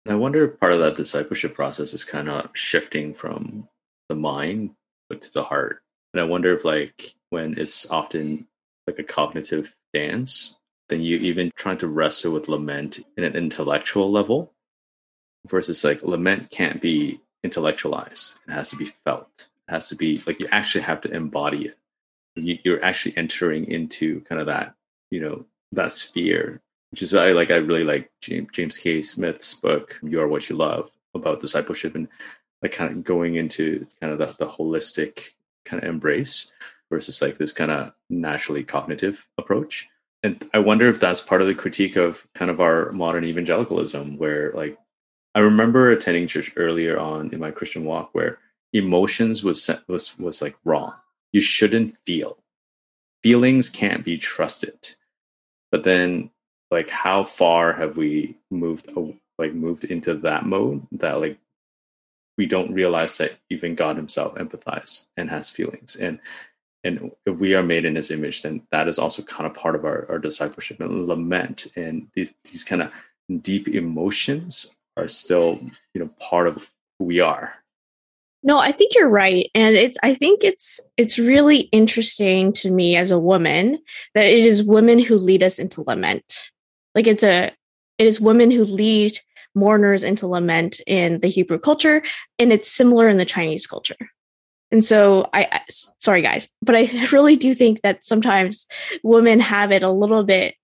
And 0.04 0.14
I 0.14 0.16
wonder 0.16 0.44
if 0.44 0.58
part 0.58 0.72
of 0.72 0.80
that 0.80 0.96
discipleship 0.96 1.54
process 1.54 1.92
is 1.92 2.04
kind 2.04 2.28
of 2.28 2.50
shifting 2.54 3.14
from 3.14 3.68
the 4.08 4.14
mind 4.14 4.70
to 5.10 5.32
the 5.32 5.42
heart. 5.42 5.82
And 6.14 6.20
I 6.20 6.24
wonder 6.24 6.54
if, 6.54 6.64
like, 6.64 7.14
when 7.28 7.58
it's 7.58 7.90
often 7.90 8.46
like 8.86 8.98
a 8.98 9.04
cognitive 9.04 9.76
dance, 9.92 10.58
then 10.88 11.02
you 11.02 11.18
even 11.18 11.52
trying 11.54 11.78
to 11.78 11.88
wrestle 11.88 12.32
with 12.32 12.48
lament 12.48 13.00
in 13.16 13.24
an 13.24 13.36
intellectual 13.36 14.10
level 14.10 14.52
versus 15.46 15.84
like 15.84 16.02
lament 16.02 16.50
can't 16.50 16.80
be 16.80 17.20
intellectualized 17.42 18.38
it 18.46 18.52
has 18.52 18.70
to 18.70 18.76
be 18.76 18.86
felt 19.04 19.48
It 19.68 19.72
has 19.72 19.88
to 19.88 19.96
be 19.96 20.22
like 20.26 20.40
you 20.40 20.48
actually 20.50 20.82
have 20.82 21.00
to 21.02 21.10
embody 21.10 21.66
it. 21.66 21.78
You, 22.34 22.58
you're 22.64 22.84
actually 22.84 23.16
entering 23.16 23.66
into 23.66 24.20
kind 24.22 24.40
of 24.40 24.46
that, 24.46 24.74
you 25.10 25.20
know, 25.20 25.44
that 25.72 25.92
sphere, 25.92 26.60
which 26.90 27.02
is 27.02 27.12
why 27.12 27.30
like 27.32 27.50
I 27.50 27.56
really 27.56 27.84
like 27.84 28.10
James, 28.20 28.48
James 28.52 28.76
K. 28.76 29.00
Smith's 29.00 29.54
book, 29.54 29.98
"You 30.02 30.20
Are 30.20 30.28
What 30.28 30.48
You 30.48 30.56
Love," 30.56 30.90
about 31.14 31.40
discipleship 31.40 31.94
and 31.94 32.08
like 32.62 32.72
kind 32.72 32.90
of 32.90 33.04
going 33.04 33.36
into 33.36 33.86
kind 34.00 34.12
of 34.12 34.18
the, 34.18 34.26
the 34.44 34.50
holistic 34.50 35.32
kind 35.64 35.82
of 35.82 35.88
embrace 35.88 36.52
versus 36.90 37.22
like 37.22 37.38
this 37.38 37.52
kind 37.52 37.70
of 37.70 37.92
naturally 38.08 38.64
cognitive 38.64 39.28
approach. 39.38 39.88
And 40.22 40.44
I 40.52 40.58
wonder 40.58 40.88
if 40.88 41.00
that's 41.00 41.20
part 41.20 41.40
of 41.40 41.46
the 41.46 41.54
critique 41.54 41.96
of 41.96 42.26
kind 42.34 42.50
of 42.50 42.60
our 42.60 42.92
modern 42.92 43.24
evangelicalism, 43.24 44.18
where 44.18 44.52
like 44.52 44.78
I 45.34 45.40
remember 45.40 45.90
attending 45.90 46.26
church 46.26 46.52
earlier 46.56 46.98
on 46.98 47.32
in 47.32 47.38
my 47.38 47.50
Christian 47.50 47.84
walk 47.84 48.10
where 48.12 48.38
emotions 48.72 49.44
was 49.44 49.68
was 49.88 50.18
was 50.18 50.42
like 50.42 50.56
wrong. 50.64 50.94
You 51.32 51.40
shouldn't 51.40 51.96
feel. 51.98 52.38
Feelings 53.22 53.68
can't 53.68 54.04
be 54.04 54.18
trusted. 54.18 54.90
But 55.70 55.84
then 55.84 56.30
like 56.70 56.90
how 56.90 57.24
far 57.24 57.72
have 57.72 57.96
we 57.96 58.36
moved 58.50 58.90
like 59.38 59.54
moved 59.54 59.84
into 59.84 60.14
that 60.14 60.46
mode 60.46 60.86
that 60.92 61.20
like 61.20 61.38
we 62.36 62.46
don't 62.46 62.72
realize 62.72 63.18
that 63.18 63.34
even 63.50 63.74
God 63.74 63.96
himself 63.96 64.34
empathizes 64.34 65.06
and 65.16 65.30
has 65.30 65.50
feelings. 65.50 65.96
And 65.96 66.18
and 66.82 67.12
if 67.26 67.36
we 67.36 67.54
are 67.54 67.62
made 67.62 67.84
in 67.84 67.94
his 67.94 68.10
image, 68.10 68.42
then 68.42 68.62
that 68.72 68.88
is 68.88 68.98
also 68.98 69.22
kind 69.22 69.46
of 69.46 69.52
part 69.52 69.74
of 69.74 69.84
our, 69.84 70.06
our 70.08 70.18
discipleship 70.18 70.80
and 70.80 71.06
lament. 71.06 71.66
And 71.76 72.08
these 72.14 72.34
these 72.44 72.64
kind 72.64 72.82
of 72.82 72.90
deep 73.42 73.68
emotions 73.68 74.74
are 75.00 75.08
still, 75.08 75.60
you 75.94 76.00
know, 76.00 76.10
part 76.20 76.46
of 76.46 76.70
who 76.98 77.06
we 77.06 77.20
are. 77.20 77.54
No, 78.42 78.58
I 78.58 78.72
think 78.72 78.94
you're 78.94 79.08
right. 79.08 79.50
And 79.54 79.76
it's 79.76 79.98
I 80.02 80.14
think 80.14 80.42
it's 80.42 80.80
it's 80.96 81.18
really 81.18 81.60
interesting 81.72 82.52
to 82.54 82.70
me 82.70 82.96
as 82.96 83.10
a 83.10 83.18
woman 83.18 83.78
that 84.14 84.26
it 84.26 84.38
is 84.38 84.62
women 84.62 84.98
who 84.98 85.16
lead 85.16 85.42
us 85.42 85.58
into 85.58 85.84
lament. 85.86 86.50
Like 86.94 87.06
it's 87.06 87.24
a 87.24 87.52
it 87.98 88.06
is 88.06 88.20
women 88.20 88.50
who 88.50 88.64
lead 88.64 89.18
mourners 89.54 90.02
into 90.02 90.26
lament 90.26 90.80
in 90.86 91.20
the 91.20 91.28
Hebrew 91.28 91.58
culture 91.58 92.02
and 92.38 92.52
it's 92.52 92.70
similar 92.70 93.08
in 93.08 93.18
the 93.18 93.24
Chinese 93.24 93.66
culture. 93.66 93.96
And 94.72 94.82
so 94.82 95.28
I, 95.34 95.48
I 95.52 95.60
sorry 95.68 96.22
guys, 96.22 96.48
but 96.62 96.76
I 96.76 96.88
really 97.12 97.36
do 97.36 97.52
think 97.52 97.82
that 97.82 98.04
sometimes 98.04 98.66
women 99.02 99.40
have 99.40 99.70
it 99.70 99.82
a 99.82 99.90
little 99.90 100.24
bit 100.24 100.54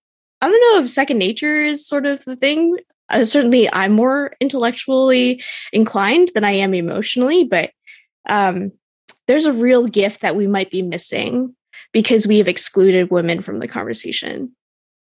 I 0.40 0.49
don't 0.49 0.61
know 0.61 0.85
if 0.85 0.90
second 0.90 1.18
nature 1.18 1.62
is 1.62 1.87
sort 1.87 2.07
of 2.07 2.25
the 2.25 2.37
thing 2.37 2.77
uh, 3.11 3.25
certainly 3.25 3.73
I'm 3.73 3.92
more 3.92 4.35
intellectually 4.40 5.42
inclined 5.73 6.31
than 6.35 6.45
I 6.45 6.53
am 6.53 6.75
emotionally, 6.75 7.45
but 7.45 7.71
um, 8.29 8.73
there's 9.27 9.47
a 9.47 9.53
real 9.53 9.87
gift 9.87 10.21
that 10.23 10.37
we 10.37 10.47
might 10.47 10.71
be 10.71 10.83
missing 10.83 11.55
because 11.92 12.27
we 12.27 12.38
have 12.38 12.49
excluded 12.49 13.11
women 13.11 13.40
from 13.40 13.61
the 13.61 13.69
conversation. 13.69 14.55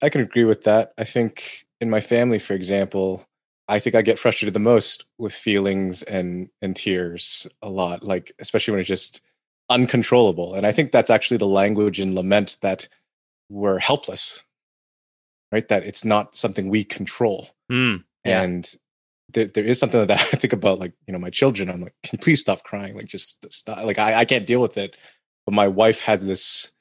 I 0.03 0.09
can 0.09 0.21
agree 0.21 0.45
with 0.45 0.65
that. 0.65 0.93
I 0.99 1.05
think 1.05 1.67
in 1.81 1.89
my 1.91 2.01
family, 2.01 2.39
for 2.39 2.55
example, 2.55 3.25
I 3.69 3.79
think 3.79 3.95
I 3.95 4.03
get 4.03 4.19
frustrated 4.19 4.55
the 4.55 4.61
most 4.61 5.07
with 5.19 5.33
feelings 5.33 6.03
and 6.05 6.49
and 6.63 6.77
tears 6.77 7.47
a 7.63 7.69
lot, 7.69 8.05
like 8.05 8.33
especially 8.39 8.73
when 8.73 8.81
it's 8.81 8.89
just 8.89 9.23
uncontrollable. 9.71 10.55
And 10.55 10.67
I 10.67 10.73
think 10.73 10.93
that's 10.93 11.11
actually 11.11 11.39
the 11.39 11.47
language 11.47 11.99
in 11.99 12.15
lament 12.15 12.59
that 12.61 12.89
we're 13.49 13.79
helpless 13.79 14.43
right? 15.53 15.69
That 15.69 15.85
it's 15.85 16.05
not 16.05 16.35
something 16.35 16.69
we 16.69 16.85
control. 16.85 17.49
Mm, 17.71 18.05
yeah. 18.25 18.43
And 18.43 18.75
there, 19.33 19.47
there 19.47 19.65
is 19.65 19.79
something 19.79 20.07
that 20.07 20.11
I 20.33 20.37
think 20.37 20.53
about, 20.53 20.79
like, 20.79 20.93
you 21.07 21.13
know, 21.13 21.19
my 21.19 21.31
children. 21.31 21.71
I'm 21.71 21.83
like, 21.83 21.95
can 22.03 22.19
you 22.19 22.23
please 22.23 22.41
stop 22.41 22.63
crying? 22.65 22.95
Like, 22.95 23.07
just 23.07 23.45
stop. 23.53 23.85
Like, 23.85 23.99
I, 23.99 24.21
I 24.21 24.25
can't 24.25 24.47
deal 24.47 24.61
with 24.61 24.77
it. 24.79 24.97
But 25.45 25.55
my 25.55 25.69
wife 25.69 26.01
has 26.01 26.27
this 26.27 26.73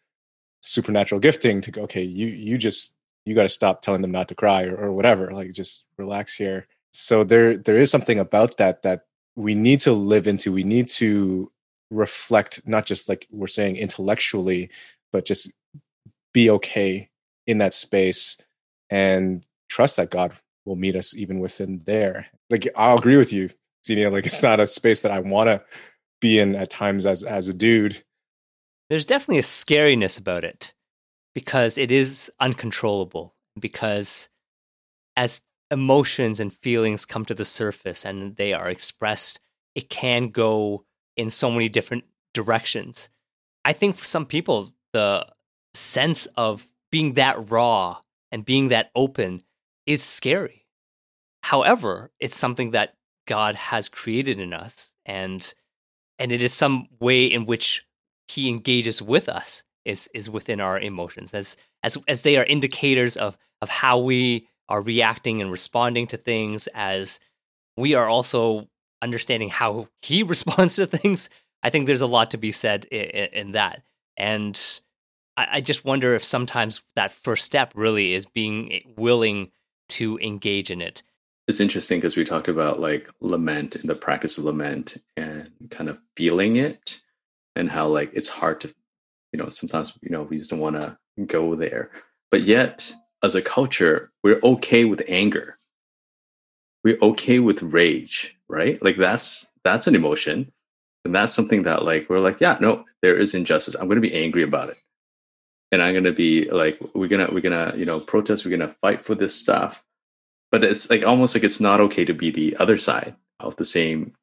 supernatural 0.62 1.22
gifting 1.22 1.62
to 1.62 1.72
go, 1.72 1.82
okay, 1.84 2.04
you, 2.04 2.28
you 2.28 2.58
just, 2.58 2.94
you 3.26 3.36
got 3.36 3.44
to 3.44 3.50
stop 3.50 3.82
telling 3.82 4.02
them 4.02 4.12
not 4.12 4.28
to 4.30 4.36
cry 4.36 4.64
or, 4.64 4.76
or 4.76 4.92
whatever. 4.92 5.32
Like, 5.32 5.52
just 5.52 5.86
relax 5.98 6.36
here. 6.36 6.68
So 6.92 7.24
there, 7.24 7.58
there 7.58 7.78
is 7.78 7.92
something 7.92 8.20
about 8.20 8.58
that 8.58 8.82
that 8.84 9.02
we 9.36 9.54
need 9.54 9.82
to 9.82 9.92
live 9.92 10.28
into. 10.28 10.52
We 10.52 10.64
need 10.64 10.88
to 10.90 11.52
reflect, 11.92 12.62
not 12.66 12.86
just 12.86 13.10
like 13.10 13.28
we're 13.32 13.48
saying 13.48 13.76
intellectually, 13.76 14.70
but 15.12 15.26
just 15.26 15.52
be 16.34 16.50
okay 16.50 17.10
in 17.48 17.60
that 17.60 17.74
space 17.74 18.38
and 18.90 19.46
trust 19.70 19.98
that 19.98 20.12
God 20.12 20.34
will 20.66 20.76
meet 20.76 20.96
us 20.96 21.16
even 21.16 21.40
within 21.40 21.82
there. 21.86 22.28
Like 22.50 22.68
I'll 22.76 22.98
agree 22.98 23.18
with 23.18 23.32
you, 23.32 23.50
Xenia. 23.86 24.10
Like 24.10 24.26
it's 24.26 24.44
not 24.44 24.60
a 24.60 24.68
space 24.68 25.02
that 25.02 25.12
I 25.12 25.20
want 25.20 25.48
to 25.48 25.62
be 26.22 26.40
in 26.40 26.56
at 26.56 26.70
times 26.70 27.06
as 27.06 27.24
as 27.24 27.48
a 27.48 27.54
dude. 27.54 28.04
There's 28.90 29.06
definitely 29.06 29.40
a 29.40 29.44
scariness 29.44 30.20
about 30.20 30.44
it 30.44 30.74
because 31.34 31.78
it 31.78 31.92
is 31.92 32.32
uncontrollable. 32.40 33.36
Because 33.60 34.30
as 35.16 35.42
emotions 35.72 36.40
and 36.40 36.54
feelings 36.54 37.06
come 37.06 37.26
to 37.26 37.34
the 37.34 37.46
surface 37.46 38.06
and 38.06 38.36
they 38.36 38.54
are 38.54 38.70
expressed, 38.70 39.40
it 39.76 39.90
can 39.90 40.30
go 40.30 40.86
in 41.16 41.30
so 41.30 41.50
many 41.50 41.70
different 41.70 42.04
directions. 42.34 43.10
I 43.64 43.74
think 43.74 43.96
for 43.96 44.06
some 44.06 44.26
people, 44.26 44.74
the 44.94 45.26
sense 45.74 46.26
of 46.38 46.68
being 46.92 47.14
that 47.14 47.50
raw 47.50 47.98
and 48.32 48.46
being 48.46 48.70
that 48.70 48.92
open 48.96 49.42
is 49.86 50.04
scary. 50.04 50.66
However, 51.44 52.12
it's 52.20 52.38
something 52.38 52.72
that 52.72 52.96
God 53.28 53.56
has 53.56 53.90
created 53.90 54.40
in 54.40 54.54
us 54.54 54.94
and 55.06 55.54
and 56.18 56.32
it 56.32 56.42
is 56.42 56.54
some 56.54 56.88
way 57.00 57.26
in 57.26 57.46
which 57.46 57.86
he 58.28 58.50
engages 58.50 59.02
with 59.02 59.30
us 59.30 59.64
is 59.84 60.10
is 60.14 60.30
within 60.30 60.60
our 60.60 60.80
emotions 60.80 61.34
as 61.34 61.58
as 61.84 61.98
as 62.08 62.22
they 62.22 62.38
are 62.38 62.44
indicators 62.46 63.16
of 63.18 63.38
of 63.62 63.70
how 63.70 64.00
we 64.00 64.44
are 64.68 64.82
reacting 64.82 65.42
and 65.42 65.52
responding 65.52 66.08
to 66.08 66.18
things 66.18 66.68
as 66.74 67.20
we 67.78 67.94
are 67.94 68.08
also 68.08 68.68
understanding 69.02 69.50
how 69.50 69.88
he 70.02 70.24
responds 70.34 70.76
to 70.76 70.88
things 70.88 71.30
i 71.64 71.70
think 71.70 71.86
there's 71.86 72.02
a 72.02 72.08
lot 72.08 72.32
to 72.32 72.38
be 72.38 72.52
said 72.52 72.86
in, 72.86 73.30
in 73.34 73.52
that 73.52 73.84
and 74.18 74.82
I, 75.38 75.48
I 75.54 75.62
just 75.62 75.86
wonder 75.86 76.16
if 76.16 76.24
sometimes 76.24 76.82
that 76.96 77.12
first 77.12 77.46
step 77.46 77.74
really 77.76 78.14
is 78.14 78.26
being 78.26 78.82
willing 78.98 79.52
to 79.90 80.18
engage 80.20 80.72
in 80.72 80.82
it. 80.82 81.04
It's 81.48 81.60
interesting 81.60 82.00
because 82.00 82.18
we 82.18 82.26
talked 82.26 82.48
about 82.48 82.80
like 82.80 83.10
lament 83.22 83.76
and 83.76 83.90
the 83.90 83.96
practice 83.96 84.38
of 84.38 84.46
lament 84.46 84.98
and 85.16 85.52
kind 85.70 85.90
of 85.90 86.00
feeling 86.18 86.56
it 86.56 87.02
and 87.56 87.70
how 87.70 87.88
like 87.88 88.12
it's 88.14 88.30
hard 88.30 88.62
to, 88.62 88.74
you 89.32 89.38
know, 89.38 89.50
sometimes, 89.50 89.98
you 90.02 90.10
know, 90.10 90.24
we 90.24 90.38
just 90.38 90.50
don't 90.50 90.60
want 90.60 90.76
to 90.76 90.98
go 91.26 91.56
there. 91.56 91.92
But 92.32 92.42
yet, 92.42 92.92
as 93.24 93.36
a 93.36 93.42
culture, 93.42 94.12
we're 94.24 94.40
okay 94.44 94.86
with 94.86 95.04
anger. 95.08 95.58
We're 96.84 97.00
okay 97.02 97.40
with 97.40 97.64
rage, 97.64 98.38
right? 98.50 98.82
Like 98.84 98.98
that's 98.98 99.52
that's 99.64 99.88
an 99.88 99.96
emotion. 99.96 100.52
And 101.04 101.14
that's 101.14 101.34
something 101.34 101.64
that 101.64 101.86
like 101.86 102.10
we're 102.10 102.20
like, 102.20 102.42
yeah, 102.42 102.58
no, 102.60 102.86
there 103.04 103.16
is 103.16 103.36
injustice. 103.36 103.76
I'm 103.76 103.88
going 103.88 104.02
to 104.02 104.02
be 104.02 104.14
angry 104.14 104.42
about 104.42 104.70
it 104.70 104.78
and 105.72 105.82
I'm 105.82 105.94
gonna 105.94 106.12
be 106.12 106.50
like, 106.50 106.80
we're 106.94 107.08
gonna 107.08 107.30
we're 107.32 107.42
gonna 107.42 107.74
you 107.76 107.86
know 107.86 108.00
protest, 108.00 108.46
we're 108.46 108.52
gonna 108.52 108.76
fight 108.82 109.04
for 109.04 109.16
this 109.16 109.36
stuff. 109.36 109.84
But 110.52 110.64
it's 110.64 110.90
like 110.90 111.04
almost 111.04 111.36
like 111.36 111.44
it's 111.44 111.60
not 111.60 111.82
okay 111.82 112.06
to 112.06 112.14
be 112.14 112.32
the 112.32 112.56
other 112.58 112.78
side 112.78 113.16
of 113.40 113.56
the 113.58 113.66
same, 113.66 114.14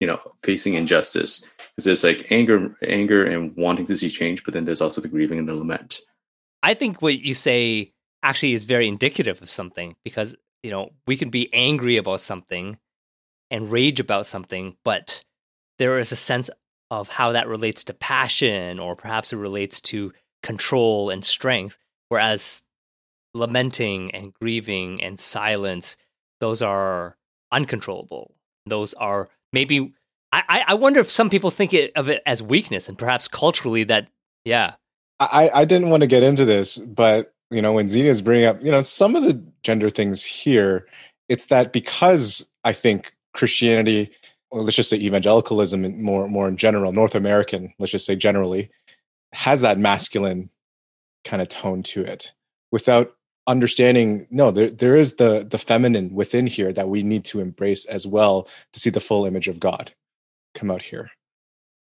you 0.00 0.06
know, 0.06 0.20
facing 0.42 0.74
injustice 0.74 1.48
because 1.58 1.84
there's 1.84 2.04
like 2.04 2.30
anger, 2.30 2.76
anger, 2.86 3.24
and 3.24 3.56
wanting 3.56 3.86
to 3.86 3.96
see 3.96 4.10
change, 4.10 4.44
but 4.44 4.52
then 4.52 4.64
there's 4.64 4.80
also 4.80 5.00
the 5.00 5.08
grieving 5.08 5.38
and 5.38 5.48
the 5.48 5.54
lament. 5.54 6.00
I 6.62 6.74
think 6.74 7.00
what 7.00 7.20
you 7.20 7.34
say 7.34 7.92
actually 8.22 8.52
is 8.52 8.64
very 8.64 8.86
indicative 8.86 9.40
of 9.40 9.48
something 9.48 9.96
because 10.04 10.34
you 10.62 10.70
know 10.70 10.90
we 11.06 11.16
can 11.16 11.30
be 11.30 11.48
angry 11.54 11.96
about 11.96 12.20
something 12.20 12.78
and 13.50 13.70
rage 13.70 14.00
about 14.00 14.26
something, 14.26 14.76
but 14.84 15.24
there 15.78 15.98
is 15.98 16.12
a 16.12 16.16
sense 16.16 16.50
of 16.90 17.08
how 17.08 17.32
that 17.32 17.48
relates 17.48 17.84
to 17.84 17.94
passion 17.94 18.78
or 18.78 18.96
perhaps 18.96 19.32
it 19.32 19.36
relates 19.36 19.80
to 19.80 20.12
control 20.42 21.10
and 21.10 21.24
strength, 21.24 21.78
whereas 22.08 22.62
lamenting 23.34 24.10
and 24.12 24.34
grieving 24.34 25.02
and 25.02 25.18
silence, 25.18 25.96
those 26.40 26.62
are 26.62 27.16
uncontrollable. 27.52 28.34
Those 28.66 28.94
are 28.94 29.28
maybe. 29.52 29.92
I, 30.32 30.62
I 30.68 30.74
wonder 30.74 31.00
if 31.00 31.10
some 31.10 31.28
people 31.28 31.50
think 31.50 31.74
it, 31.74 31.90
of 31.96 32.08
it 32.08 32.22
as 32.24 32.40
weakness, 32.40 32.88
and 32.88 32.96
perhaps 32.96 33.26
culturally 33.26 33.82
that, 33.84 34.08
yeah. 34.44 34.74
I, 35.18 35.50
I 35.52 35.64
didn't 35.64 35.90
want 35.90 36.02
to 36.02 36.06
get 36.06 36.22
into 36.22 36.44
this, 36.44 36.78
but 36.78 37.34
you 37.50 37.60
know, 37.60 37.72
when 37.72 37.88
Xenia's 37.88 38.22
bringing 38.22 38.46
up, 38.46 38.62
you 38.62 38.70
know, 38.70 38.82
some 38.82 39.16
of 39.16 39.24
the 39.24 39.42
gender 39.64 39.90
things 39.90 40.22
here, 40.22 40.86
it's 41.28 41.46
that 41.46 41.72
because 41.72 42.48
I 42.64 42.72
think 42.72 43.12
Christianity, 43.34 44.10
or 44.50 44.62
let's 44.62 44.76
just 44.76 44.88
say 44.88 44.98
evangelicalism, 44.98 46.00
more 46.00 46.28
more 46.28 46.48
in 46.48 46.56
general, 46.56 46.92
North 46.92 47.16
American, 47.16 47.74
let's 47.78 47.92
just 47.92 48.06
say 48.06 48.14
generally, 48.14 48.70
has 49.32 49.60
that 49.60 49.78
masculine 49.78 50.50
kind 51.24 51.42
of 51.42 51.48
tone 51.48 51.82
to 51.82 52.02
it 52.02 52.32
without 52.72 53.14
understanding 53.46 54.26
no 54.30 54.50
there 54.50 54.70
there 54.70 54.96
is 54.96 55.16
the 55.16 55.46
the 55.50 55.58
feminine 55.58 56.14
within 56.14 56.46
here 56.46 56.72
that 56.72 56.88
we 56.88 57.02
need 57.02 57.24
to 57.24 57.40
embrace 57.40 57.84
as 57.86 58.06
well 58.06 58.48
to 58.72 58.80
see 58.80 58.90
the 58.90 59.00
full 59.00 59.26
image 59.26 59.48
of 59.48 59.60
God 59.60 59.92
come 60.54 60.70
out 60.70 60.82
here 60.82 61.10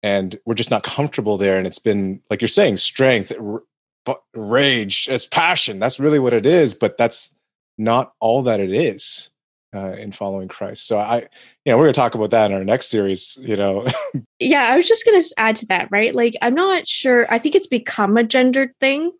and 0.02 0.38
we're 0.44 0.54
just 0.54 0.70
not 0.70 0.82
comfortable 0.82 1.36
there. 1.36 1.56
And 1.56 1.66
it's 1.66 1.78
been, 1.78 2.20
like 2.28 2.40
you're 2.40 2.48
saying, 2.48 2.78
strength, 2.78 3.32
r- 3.38 4.18
rage, 4.34 5.08
it's 5.08 5.26
passion. 5.26 5.78
That's 5.78 6.00
really 6.00 6.18
what 6.18 6.32
it 6.32 6.46
is, 6.46 6.74
but 6.74 6.98
that's 6.98 7.34
not 7.78 8.12
all 8.20 8.42
that 8.42 8.60
it 8.60 8.72
is. 8.72 9.30
Uh, 9.74 9.96
in 9.98 10.12
following 10.12 10.48
Christ. 10.48 10.86
So 10.86 10.98
I, 10.98 11.20
you 11.64 11.72
know, 11.72 11.78
we're 11.78 11.84
going 11.84 11.94
to 11.94 11.98
talk 11.98 12.14
about 12.14 12.30
that 12.32 12.50
in 12.50 12.56
our 12.58 12.62
next 12.62 12.90
series, 12.90 13.38
you 13.40 13.56
know. 13.56 13.86
yeah, 14.38 14.64
I 14.64 14.76
was 14.76 14.86
just 14.86 15.06
going 15.06 15.18
to 15.18 15.34
add 15.38 15.56
to 15.56 15.66
that, 15.68 15.88
right? 15.90 16.14
Like, 16.14 16.36
I'm 16.42 16.54
not 16.54 16.86
sure. 16.86 17.26
I 17.32 17.38
think 17.38 17.54
it's 17.54 17.66
become 17.66 18.18
a 18.18 18.22
gendered 18.22 18.74
thing 18.80 19.12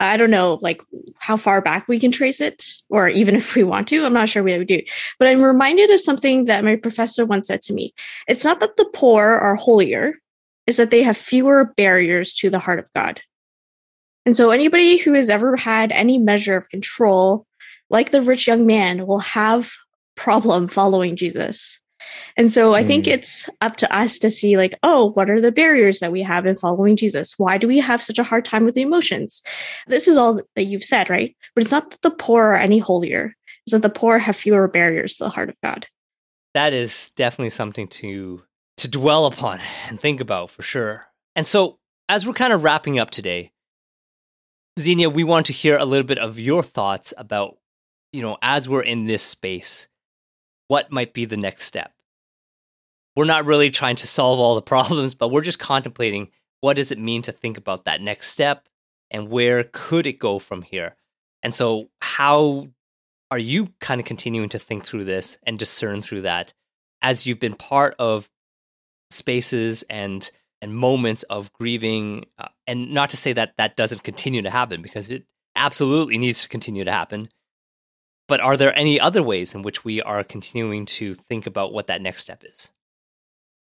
I 0.00 0.16
don't 0.16 0.30
know 0.30 0.58
like 0.60 0.82
how 1.18 1.36
far 1.36 1.60
back 1.60 1.86
we 1.88 2.00
can 2.00 2.10
trace 2.10 2.40
it, 2.40 2.66
or 2.88 3.08
even 3.08 3.36
if 3.36 3.54
we 3.54 3.64
want 3.64 3.88
to. 3.88 4.04
I'm 4.04 4.12
not 4.12 4.28
sure 4.28 4.42
we 4.42 4.56
would 4.56 4.66
do. 4.66 4.82
But 5.18 5.28
I'm 5.28 5.42
reminded 5.42 5.90
of 5.90 6.00
something 6.00 6.46
that 6.46 6.64
my 6.64 6.76
professor 6.76 7.24
once 7.24 7.46
said 7.46 7.62
to 7.62 7.72
me. 7.72 7.94
It's 8.28 8.44
not 8.44 8.60
that 8.60 8.76
the 8.76 8.88
poor 8.94 9.24
are 9.24 9.56
holier, 9.56 10.14
it's 10.66 10.78
that 10.78 10.90
they 10.90 11.02
have 11.02 11.16
fewer 11.16 11.72
barriers 11.76 12.34
to 12.36 12.50
the 12.50 12.58
heart 12.58 12.78
of 12.78 12.92
God. 12.94 13.20
And 14.26 14.34
so 14.34 14.50
anybody 14.50 14.96
who 14.96 15.12
has 15.12 15.28
ever 15.28 15.54
had 15.54 15.92
any 15.92 16.16
measure 16.16 16.56
of 16.56 16.70
control, 16.70 17.46
like 17.90 18.10
the 18.10 18.22
rich 18.22 18.46
young 18.46 18.66
man, 18.66 19.06
will 19.06 19.18
have 19.18 19.72
problem 20.16 20.68
following 20.68 21.16
Jesus. 21.16 21.80
And 22.36 22.52
so 22.52 22.74
I 22.74 22.84
think 22.84 23.06
hmm. 23.06 23.12
it's 23.12 23.48
up 23.60 23.76
to 23.76 23.96
us 23.96 24.18
to 24.18 24.30
see, 24.30 24.56
like, 24.56 24.78
oh, 24.82 25.12
what 25.12 25.30
are 25.30 25.40
the 25.40 25.52
barriers 25.52 26.00
that 26.00 26.12
we 26.12 26.22
have 26.22 26.46
in 26.46 26.54
following 26.54 26.96
Jesus? 26.96 27.38
Why 27.38 27.56
do 27.56 27.66
we 27.66 27.78
have 27.78 28.02
such 28.02 28.18
a 28.18 28.24
hard 28.24 28.44
time 28.44 28.64
with 28.64 28.74
the 28.74 28.82
emotions? 28.82 29.42
This 29.86 30.06
is 30.06 30.16
all 30.16 30.40
that 30.54 30.64
you've 30.64 30.84
said, 30.84 31.08
right? 31.08 31.34
But 31.54 31.64
it's 31.64 31.72
not 31.72 31.90
that 31.90 32.02
the 32.02 32.10
poor 32.10 32.44
are 32.44 32.56
any 32.56 32.78
holier, 32.78 33.34
it's 33.66 33.72
that 33.72 33.82
the 33.82 33.88
poor 33.88 34.18
have 34.18 34.36
fewer 34.36 34.68
barriers 34.68 35.16
to 35.16 35.24
the 35.24 35.30
heart 35.30 35.48
of 35.48 35.60
God. 35.62 35.86
That 36.52 36.72
is 36.72 37.10
definitely 37.16 37.50
something 37.50 37.88
to 37.88 38.42
to 38.76 38.88
dwell 38.88 39.26
upon 39.26 39.60
and 39.88 40.00
think 40.00 40.20
about 40.20 40.50
for 40.50 40.62
sure. 40.62 41.06
And 41.36 41.46
so 41.46 41.78
as 42.08 42.26
we're 42.26 42.34
kind 42.34 42.52
of 42.52 42.62
wrapping 42.62 42.98
up 42.98 43.10
today, 43.10 43.52
Xenia, 44.78 45.08
we 45.08 45.24
want 45.24 45.46
to 45.46 45.52
hear 45.52 45.76
a 45.76 45.84
little 45.84 46.06
bit 46.06 46.18
of 46.18 46.38
your 46.38 46.62
thoughts 46.62 47.14
about, 47.16 47.56
you 48.14 48.22
know, 48.22 48.38
as 48.40 48.68
we're 48.68 48.82
in 48.82 49.04
this 49.04 49.22
space, 49.22 49.88
what 50.68 50.90
might 50.90 51.12
be 51.12 51.24
the 51.24 51.36
next 51.36 51.64
step? 51.64 51.92
we're 53.16 53.24
not 53.24 53.44
really 53.44 53.70
trying 53.70 53.96
to 53.96 54.06
solve 54.06 54.38
all 54.38 54.54
the 54.54 54.62
problems, 54.74 55.14
but 55.14 55.28
we're 55.28 55.42
just 55.42 55.58
contemplating 55.58 56.28
what 56.60 56.76
does 56.76 56.90
it 56.90 56.98
mean 56.98 57.22
to 57.22 57.32
think 57.32 57.58
about 57.58 57.84
that 57.84 58.00
next 58.00 58.28
step 58.28 58.68
and 59.10 59.28
where 59.28 59.64
could 59.64 60.06
it 60.06 60.18
go 60.18 60.38
from 60.38 60.62
here? 60.62 60.96
And 61.42 61.54
so, 61.54 61.90
how 62.00 62.68
are 63.30 63.38
you 63.38 63.72
kind 63.80 64.00
of 64.00 64.06
continuing 64.06 64.48
to 64.50 64.58
think 64.58 64.84
through 64.84 65.04
this 65.04 65.38
and 65.42 65.58
discern 65.58 66.00
through 66.00 66.22
that 66.22 66.54
as 67.02 67.26
you've 67.26 67.40
been 67.40 67.54
part 67.54 67.94
of 67.98 68.30
spaces 69.10 69.84
and 69.90 70.30
and 70.62 70.74
moments 70.74 71.24
of 71.24 71.52
grieving 71.52 72.24
uh, 72.38 72.48
and 72.66 72.90
not 72.92 73.10
to 73.10 73.18
say 73.18 73.34
that 73.34 73.54
that 73.58 73.76
doesn't 73.76 74.02
continue 74.02 74.40
to 74.40 74.50
happen 74.50 74.80
because 74.80 75.10
it 75.10 75.24
absolutely 75.54 76.16
needs 76.16 76.42
to 76.42 76.48
continue 76.48 76.84
to 76.84 76.92
happen 76.92 77.28
but 78.26 78.40
are 78.40 78.56
there 78.56 78.76
any 78.78 78.98
other 78.98 79.22
ways 79.22 79.54
in 79.54 79.62
which 79.62 79.84
we 79.84 80.00
are 80.02 80.24
continuing 80.24 80.86
to 80.86 81.14
think 81.14 81.46
about 81.46 81.72
what 81.72 81.86
that 81.86 82.02
next 82.02 82.22
step 82.22 82.42
is 82.44 82.70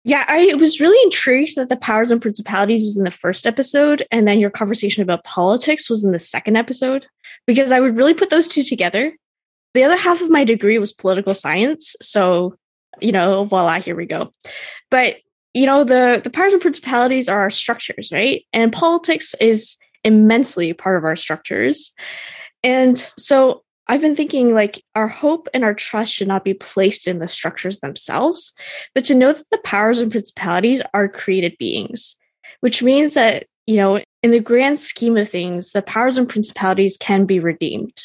yeah, 0.08 0.24
I 0.28 0.54
was 0.60 0.80
really 0.80 1.04
intrigued 1.04 1.56
that 1.56 1.70
the 1.70 1.76
powers 1.76 2.12
and 2.12 2.22
principalities 2.22 2.84
was 2.84 2.96
in 2.96 3.06
the 3.06 3.12
first 3.12 3.48
episode, 3.48 4.06
and 4.12 4.28
then 4.28 4.40
your 4.40 4.52
conversation 4.52 5.02
about 5.02 5.24
politics 5.24 5.90
was 5.90 6.06
in 6.06 6.12
the 6.12 6.20
second 6.20 6.58
episode, 6.58 7.08
because 7.48 7.72
I 7.72 7.80
would 7.80 7.98
really 7.98 8.14
put 8.14 8.30
those 8.30 8.48
two 8.48 8.62
together. 8.62 9.14
The 9.74 9.84
other 9.84 9.98
half 9.98 10.22
of 10.22 10.30
my 10.30 10.44
degree 10.44 10.78
was 10.78 10.94
political 10.94 11.34
science, 11.34 11.96
so 12.04 12.56
you 13.02 13.12
know, 13.12 13.46
voila, 13.46 13.80
here 13.82 13.96
we 13.96 14.06
go. 14.06 14.32
But 14.92 15.18
you 15.56 15.66
know, 15.66 15.84
the 15.84 16.22
the 16.24 16.30
powers 16.30 16.54
and 16.54 16.62
principalities 16.62 17.28
are 17.28 17.42
our 17.42 17.50
structures, 17.50 18.12
right? 18.12 18.46
And 18.54 18.72
politics 18.72 19.34
is 19.42 19.76
immensely 20.04 20.72
part 20.74 20.98
of 20.98 21.04
our 21.04 21.16
structures. 21.16 21.94
And 22.64 23.00
so 23.18 23.64
I've 23.88 24.02
been 24.02 24.16
thinking 24.16 24.54
like 24.54 24.84
our 24.96 25.08
hope 25.08 25.48
and 25.54 25.64
our 25.64 25.74
trust 25.74 26.12
should 26.12 26.28
not 26.28 26.44
be 26.44 26.54
placed 26.54 27.08
in 27.08 27.20
the 27.20 27.28
structures 27.28 27.80
themselves, 27.80 28.54
but 28.94 29.06
to 29.06 29.16
know 29.16 29.34
that 29.34 29.50
the 29.52 29.60
powers 29.60 30.00
and 30.00 30.12
principalities 30.12 30.82
are 30.94 31.08
created 31.08 31.58
beings, 31.60 32.16
which 32.62 32.82
means 32.82 33.14
that, 33.14 33.46
you 33.68 33.78
know, 33.78 34.02
in 34.24 34.32
the 34.32 34.40
grand 34.40 34.80
scheme 34.80 35.18
of 35.18 35.30
things, 35.30 35.72
the 35.72 35.82
powers 35.84 36.18
and 36.18 36.28
principalities 36.28 36.98
can 36.98 37.26
be 37.26 37.40
redeemed. 37.40 38.02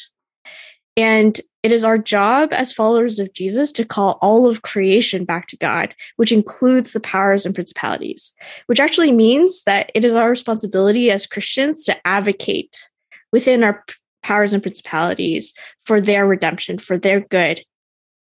And 0.97 1.39
it 1.63 1.71
is 1.71 1.83
our 1.83 1.97
job 1.97 2.49
as 2.51 2.73
followers 2.73 3.19
of 3.19 3.33
Jesus 3.33 3.71
to 3.73 3.85
call 3.85 4.17
all 4.21 4.47
of 4.47 4.61
creation 4.63 5.25
back 5.25 5.47
to 5.47 5.57
God, 5.57 5.95
which 6.17 6.31
includes 6.31 6.91
the 6.91 6.99
powers 6.99 7.45
and 7.45 7.55
principalities, 7.55 8.33
which 8.65 8.79
actually 8.79 9.11
means 9.11 9.63
that 9.63 9.91
it 9.95 10.03
is 10.03 10.15
our 10.15 10.29
responsibility 10.29 11.11
as 11.11 11.27
Christians 11.27 11.85
to 11.85 12.07
advocate 12.07 12.89
within 13.31 13.63
our 13.63 13.83
powers 14.23 14.53
and 14.53 14.61
principalities 14.61 15.53
for 15.85 15.99
their 15.99 16.25
redemption, 16.25 16.77
for 16.77 16.97
their 16.97 17.19
good. 17.19 17.61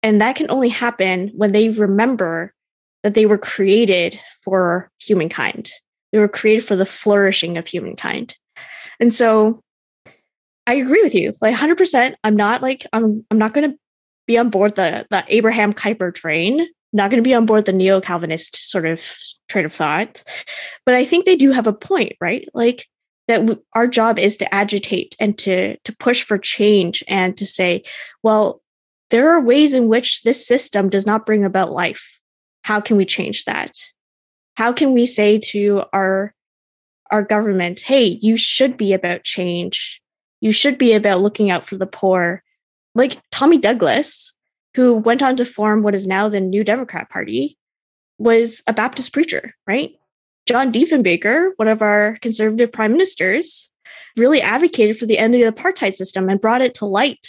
And 0.04 0.22
that 0.22 0.36
can 0.36 0.50
only 0.50 0.70
happen 0.70 1.32
when 1.36 1.52
they 1.52 1.70
remember 1.70 2.54
that 3.04 3.14
they 3.14 3.26
were 3.26 3.38
created 3.38 4.20
for 4.44 4.92
humankind. 5.00 5.70
They 6.12 6.20
were 6.20 6.28
created 6.28 6.64
for 6.64 6.76
the 6.76 6.86
flourishing 6.86 7.58
of 7.58 7.68
humankind. 7.68 8.36
And 9.00 9.12
so 9.12 9.62
I 10.66 10.76
agree 10.76 11.02
with 11.02 11.16
you. 11.16 11.34
Like 11.42 11.56
100%, 11.56 12.16
I'm 12.24 12.36
not 12.36 12.62
like 12.62 12.86
I'm 12.94 13.26
I'm 13.32 13.38
not 13.38 13.54
going 13.54 13.72
to 13.72 13.78
be 14.26 14.38
on 14.38 14.50
board 14.50 14.76
the 14.76 15.06
the 15.10 15.24
Abraham 15.28 15.74
Kuyper 15.74 16.14
train. 16.14 16.68
Not 16.94 17.12
going 17.12 17.22
to 17.22 17.28
be 17.28 17.34
on 17.34 17.46
board 17.46 17.66
the 17.66 17.74
neo-Calvinist 17.74 18.70
sort 18.70 18.86
of 18.86 19.02
train 19.50 19.66
of 19.66 19.74
thought. 19.74 20.24
But 20.86 20.96
I 20.96 21.06
think 21.06 21.26
they 21.26 21.36
do 21.36 21.52
have 21.52 21.68
a 21.68 21.74
point, 21.74 22.14
right? 22.22 22.48
Like 22.54 22.88
that 23.28 23.40
w- 23.40 23.62
our 23.74 23.88
job 23.88 24.18
is 24.20 24.38
to 24.38 24.54
agitate 24.54 25.16
and 25.20 25.38
to 25.40 25.78
to 25.78 25.96
push 25.98 26.24
for 26.24 26.38
change 26.38 27.04
and 27.08 27.38
to 27.38 27.46
say 27.46 27.84
well 28.24 28.62
there 29.10 29.32
are 29.32 29.42
ways 29.42 29.74
in 29.74 29.88
which 29.88 30.24
this 30.24 30.46
system 30.46 30.90
does 30.90 31.06
not 31.06 31.26
bring 31.26 31.46
about 31.46 31.72
life. 31.72 32.20
How 32.63 32.82
can 32.82 32.98
we 32.98 33.06
change 33.06 33.46
that? 33.46 33.78
How 34.56 34.74
can 34.74 34.94
we 34.94 35.06
say 35.06 35.40
to 35.52 35.84
our 35.94 36.34
our 37.10 37.24
government 37.24 37.80
hey 37.80 38.20
you 38.22 38.38
should 38.38 38.78
be 38.78 38.94
about 38.94 39.24
change. 39.24 40.02
You 40.42 40.52
should 40.52 40.78
be 40.78 40.94
about 40.94 41.22
looking 41.22 41.50
out 41.50 41.66
for 41.66 41.78
the 41.78 41.88
poor. 41.88 42.44
Like 42.96 43.22
tommy 43.32 43.58
douglas 43.58 44.34
who 44.74 44.94
went 44.94 45.24
on 45.24 45.36
to 45.38 45.46
form 45.46 45.82
what 45.82 45.96
is 45.96 46.06
now 46.06 46.30
the 46.30 46.40
new 46.40 46.63
democrat 46.63 47.10
party 47.10 47.58
was 48.20 48.63
a 48.68 48.74
baptist 48.74 49.13
preacher 49.13 49.54
right 49.66 49.92
John 50.48 50.72
Diefenbaker, 50.72 51.52
one 51.58 51.68
of 51.68 51.82
our 51.82 52.18
conservative 52.22 52.72
prime 52.72 52.94
ministers, 52.94 53.70
really 54.16 54.42
advocated 54.42 54.98
for 54.98 55.06
the 55.06 55.18
end 55.18 55.36
of 55.36 55.42
the 55.42 55.52
apartheid 55.52 55.94
system 55.94 56.30
and 56.30 56.40
brought 56.40 56.62
it 56.62 56.74
to 56.76 56.86
light. 56.86 57.28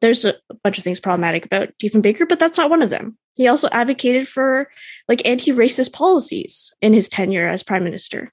There's 0.00 0.24
a 0.24 0.34
bunch 0.62 0.78
of 0.78 0.84
things 0.84 0.98
problematic 0.98 1.44
about 1.44 1.76
Diefenbaker, 1.78 2.26
but 2.28 2.40
that's 2.40 2.58
not 2.58 2.70
one 2.70 2.82
of 2.82 2.90
them. 2.90 3.18
He 3.36 3.48
also 3.48 3.68
advocated 3.70 4.26
for 4.26 4.70
like 5.08 5.26
anti-racist 5.26 5.92
policies 5.92 6.72
in 6.80 6.94
his 6.94 7.08
tenure 7.08 7.48
as 7.48 7.62
prime 7.62 7.84
minister. 7.84 8.32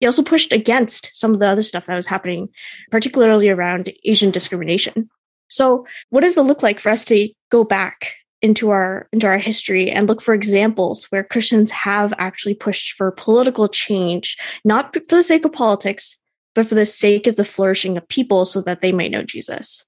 He 0.00 0.06
also 0.06 0.22
pushed 0.22 0.52
against 0.52 1.10
some 1.12 1.34
of 1.34 1.40
the 1.40 1.46
other 1.48 1.62
stuff 1.62 1.86
that 1.86 1.96
was 1.96 2.06
happening, 2.06 2.48
particularly 2.90 3.48
around 3.48 3.92
Asian 4.04 4.30
discrimination. 4.30 5.08
So, 5.48 5.86
what 6.10 6.20
does 6.20 6.36
it 6.38 6.42
look 6.42 6.62
like 6.62 6.80
for 6.80 6.90
us 6.90 7.04
to 7.06 7.28
go 7.50 7.64
back 7.64 8.12
into 8.44 8.68
our 8.68 9.08
into 9.10 9.26
our 9.26 9.38
history 9.38 9.90
and 9.90 10.06
look 10.06 10.20
for 10.20 10.34
examples 10.34 11.06
where 11.06 11.24
Christians 11.24 11.70
have 11.70 12.12
actually 12.18 12.52
pushed 12.52 12.92
for 12.92 13.10
political 13.10 13.68
change, 13.68 14.36
not 14.66 14.92
for 14.92 15.16
the 15.16 15.22
sake 15.22 15.46
of 15.46 15.52
politics, 15.54 16.18
but 16.54 16.66
for 16.66 16.74
the 16.74 16.84
sake 16.84 17.26
of 17.26 17.36
the 17.36 17.44
flourishing 17.44 17.96
of 17.96 18.06
people 18.08 18.44
so 18.44 18.60
that 18.60 18.82
they 18.82 18.92
might 18.92 19.10
know 19.10 19.22
Jesus. 19.22 19.86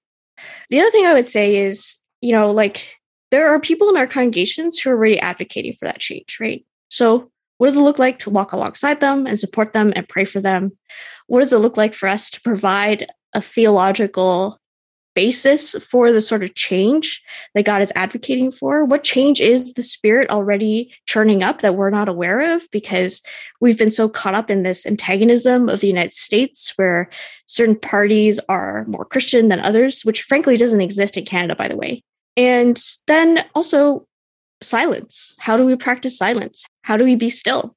The 0.70 0.80
other 0.80 0.90
thing 0.90 1.04
I 1.04 1.12
would 1.12 1.28
say 1.28 1.56
is, 1.56 1.96
you 2.22 2.32
know, 2.32 2.48
like 2.48 2.96
there 3.30 3.52
are 3.52 3.60
people 3.60 3.90
in 3.90 3.98
our 3.98 4.06
congregations 4.06 4.78
who 4.78 4.88
are 4.88 4.94
already 4.94 5.20
advocating 5.20 5.74
for 5.74 5.84
that 5.84 6.00
change, 6.00 6.38
right? 6.40 6.64
So 6.88 7.30
what 7.58 7.66
does 7.66 7.76
it 7.76 7.82
look 7.82 7.98
like 7.98 8.18
to 8.20 8.30
walk 8.30 8.54
alongside 8.54 9.00
them 9.00 9.26
and 9.26 9.38
support 9.38 9.74
them 9.74 9.92
and 9.94 10.08
pray 10.08 10.24
for 10.24 10.40
them? 10.40 10.72
What 11.26 11.40
does 11.40 11.52
it 11.52 11.58
look 11.58 11.76
like 11.76 11.92
for 11.92 12.08
us 12.08 12.30
to 12.30 12.40
provide 12.40 13.06
a 13.34 13.42
theological 13.42 14.58
basis 15.16 15.74
for 15.76 16.12
the 16.12 16.20
sort 16.20 16.44
of 16.44 16.54
change 16.54 17.22
that 17.54 17.64
God 17.64 17.82
is 17.82 17.92
advocating 17.96 18.52
for? 18.52 18.84
What 18.84 19.02
change 19.02 19.40
is 19.40 19.72
the 19.72 19.82
spirit 19.82 20.30
already 20.30 20.94
churning 21.06 21.42
up 21.42 21.62
that 21.62 21.74
we're 21.74 21.90
not 21.90 22.08
aware 22.08 22.54
of 22.54 22.70
because 22.70 23.22
we've 23.60 23.78
been 23.78 23.90
so 23.90 24.08
caught 24.08 24.34
up 24.34 24.50
in 24.50 24.62
this 24.62 24.86
antagonism 24.86 25.68
of 25.68 25.80
the 25.80 25.88
United 25.88 26.14
States 26.14 26.74
where 26.76 27.10
certain 27.46 27.74
parties 27.74 28.38
are 28.48 28.84
more 28.86 29.04
Christian 29.06 29.48
than 29.48 29.58
others, 29.58 30.02
which 30.02 30.22
frankly 30.22 30.56
doesn't 30.56 30.80
exist 30.80 31.16
in 31.16 31.24
Canada, 31.24 31.56
by 31.56 31.66
the 31.66 31.76
way. 31.76 32.04
And 32.36 32.80
then 33.06 33.44
also 33.54 34.06
silence. 34.62 35.34
How 35.38 35.56
do 35.56 35.64
we 35.64 35.74
practice 35.76 36.16
silence? 36.16 36.64
How 36.82 36.96
do 36.96 37.04
we 37.04 37.16
be 37.16 37.30
still? 37.30 37.74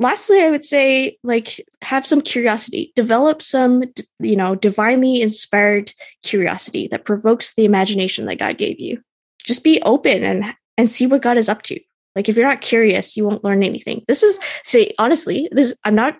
Lastly 0.00 0.42
i 0.42 0.50
would 0.50 0.64
say 0.64 1.16
like 1.22 1.64
have 1.82 2.04
some 2.04 2.20
curiosity 2.20 2.92
develop 2.96 3.40
some 3.40 3.84
you 4.18 4.34
know 4.34 4.56
divinely 4.56 5.22
inspired 5.22 5.92
curiosity 6.24 6.88
that 6.88 7.04
provokes 7.04 7.54
the 7.54 7.64
imagination 7.64 8.26
that 8.26 8.36
god 8.38 8.58
gave 8.58 8.80
you 8.80 9.00
just 9.38 9.62
be 9.62 9.80
open 9.82 10.24
and 10.24 10.44
and 10.76 10.90
see 10.90 11.06
what 11.06 11.22
god 11.22 11.36
is 11.36 11.48
up 11.48 11.62
to 11.62 11.78
Like 12.16 12.28
if 12.28 12.36
you're 12.36 12.48
not 12.48 12.60
curious, 12.60 13.16
you 13.16 13.24
won't 13.24 13.44
learn 13.44 13.62
anything. 13.62 14.04
This 14.08 14.22
is 14.22 14.38
say 14.64 14.94
honestly, 14.98 15.48
this 15.52 15.74
I'm 15.84 15.94
not 15.94 16.18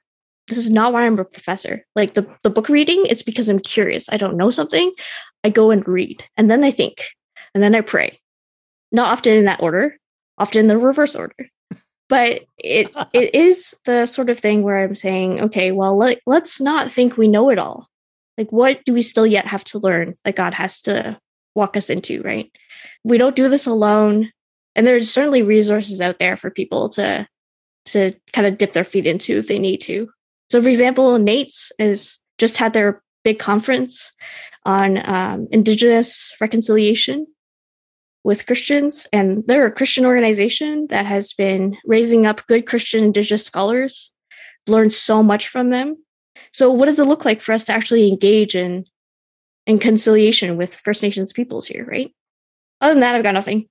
this 0.49 0.59
is 0.59 0.71
not 0.71 0.93
why 0.93 1.07
I'm 1.07 1.19
a 1.19 1.25
professor. 1.25 1.85
Like 1.95 2.15
the, 2.15 2.27
the 2.43 2.51
book 2.51 2.69
reading, 2.69 3.07
it's 3.07 3.23
because 3.23 3.49
I'm 3.49 3.61
curious. 3.61 4.09
I 4.11 4.17
don't 4.17 4.37
know 4.37 4.51
something. 4.51 4.93
I 5.45 5.51
go 5.51 5.71
and 5.71 5.87
read 5.87 6.25
and 6.37 6.51
then 6.51 6.65
I 6.65 6.71
think 6.71 7.05
and 7.55 7.63
then 7.63 7.75
I 7.75 7.81
pray. 7.81 8.21
Not 8.93 9.13
often 9.13 9.35
in 9.35 9.45
that 9.45 9.63
order, 9.63 9.97
often 10.39 10.61
in 10.61 10.67
the 10.67 10.79
reverse 10.79 11.15
order. 11.15 11.49
But 12.11 12.43
it 12.59 12.91
it 13.15 13.35
is 13.35 13.75
the 13.87 14.05
sort 14.05 14.29
of 14.29 14.39
thing 14.39 14.63
where 14.63 14.83
I'm 14.85 14.95
saying, 14.97 15.41
okay, 15.41 15.73
well 15.73 15.97
let, 15.97 16.21
let's 16.27 16.61
not 16.61 16.93
think 16.93 17.17
we 17.17 17.29
know 17.29 17.49
it 17.49 17.59
all. 17.59 17.89
Like 18.37 18.51
what 18.51 18.85
do 18.85 18.93
we 18.93 19.01
still 19.01 19.27
yet 19.27 19.47
have 19.47 19.65
to 19.65 19.79
learn 19.79 20.15
that 20.25 20.37
God 20.37 20.53
has 20.53 20.83
to 20.83 21.19
walk 21.55 21.77
us 21.77 21.89
into, 21.89 22.21
right? 22.23 22.51
We 23.05 23.17
don't 23.17 23.37
do 23.37 23.49
this 23.49 23.67
alone. 23.67 24.31
And 24.77 24.87
there's 24.87 25.11
certainly 25.11 25.43
resources 25.43 26.01
out 26.01 26.19
there 26.19 26.37
for 26.37 26.51
people 26.51 26.91
to 26.91 27.27
to 27.87 28.13
kind 28.33 28.47
of 28.47 28.59
dip 28.59 28.73
their 28.73 28.85
feet 28.85 29.07
into 29.07 29.39
if 29.39 29.49
they 29.49 29.59
need 29.59 29.81
to. 29.83 30.11
So, 30.51 30.61
for 30.61 30.69
example, 30.69 31.17
NAIITS 31.19 31.73
is 31.79 32.19
just 32.39 32.57
had 32.57 32.73
their 32.73 33.03
big 33.25 33.39
conference 33.39 34.13
on 34.65 35.01
um, 35.09 35.49
Indigenous 35.51 36.35
reconciliation 36.41 37.27
with 38.25 38.47
Christians, 38.47 39.07
and 39.13 39.43
they're 39.47 39.67
a 39.67 39.73
Christian 39.73 40.05
organization 40.05 40.87
that 40.89 41.07
has 41.07 41.33
been 41.33 41.77
raising 41.85 42.27
up 42.27 42.47
good 42.47 42.67
Christian 42.67 43.05
Indigenous 43.05 43.45
scholars. 43.45 44.13
Learned 44.69 44.93
so 44.93 45.23
much 45.23 45.49
from 45.49 45.71
them. 45.71 45.97
So, 46.53 46.71
what 46.71 46.87
does 46.87 46.99
it 46.99 47.05
look 47.05 47.25
like 47.25 47.41
for 47.41 47.53
us 47.53 47.65
to 47.67 47.73
actually 47.73 48.09
engage 48.09 48.55
in 48.55 48.85
in 49.67 49.79
conciliation 49.79 50.57
with 50.57 50.75
First 50.75 51.03
Nations 51.03 51.33
peoples 51.33 51.67
here, 51.67 51.87
right? 51.87 52.13
Other 52.81 52.95
than 52.95 53.01
that, 53.01 53.15
I've 53.15 53.23
got 53.23 53.35
nothing. 53.35 53.69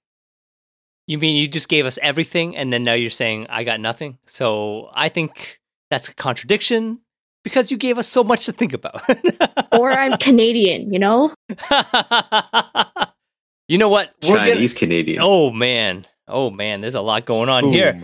You 1.07 1.17
mean 1.17 1.35
you 1.35 1.47
just 1.47 1.69
gave 1.69 1.85
us 1.85 1.97
everything 2.01 2.55
and 2.55 2.71
then 2.71 2.83
now 2.83 2.93
you're 2.93 3.09
saying 3.09 3.47
I 3.49 3.63
got 3.63 3.79
nothing? 3.79 4.19
So 4.27 4.91
I 4.93 5.09
think 5.09 5.59
that's 5.89 6.07
a 6.07 6.13
contradiction 6.13 6.99
because 7.43 7.71
you 7.71 7.77
gave 7.77 7.97
us 7.97 8.07
so 8.07 8.23
much 8.23 8.45
to 8.45 8.51
think 8.51 8.73
about. 8.73 9.01
or 9.71 9.91
I'm 9.91 10.17
Canadian, 10.17 10.93
you 10.93 10.99
know? 10.99 11.33
you 13.69 13.77
know 13.77 13.87
what? 13.87 14.13
We're 14.23 14.35
Chinese 14.35 14.73
gonna... 14.73 14.79
Canadian. 14.79 15.21
Oh 15.21 15.51
man. 15.51 16.05
Oh 16.27 16.49
man, 16.49 16.81
there's 16.81 16.95
a 16.95 17.01
lot 17.01 17.25
going 17.25 17.47
on 17.47 17.63
Boom. 17.63 17.71
here. 17.71 18.03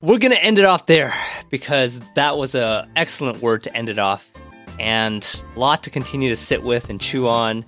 We're 0.00 0.18
going 0.18 0.32
to 0.32 0.44
end 0.44 0.58
it 0.58 0.66
off 0.66 0.84
there 0.84 1.14
because 1.48 2.02
that 2.14 2.36
was 2.36 2.54
a 2.54 2.86
excellent 2.94 3.40
word 3.40 3.62
to 3.62 3.74
end 3.74 3.88
it 3.88 3.98
off 3.98 4.30
and 4.78 5.40
a 5.56 5.58
lot 5.58 5.82
to 5.84 5.90
continue 5.90 6.28
to 6.28 6.36
sit 6.36 6.62
with 6.62 6.90
and 6.90 7.00
chew 7.00 7.26
on. 7.26 7.64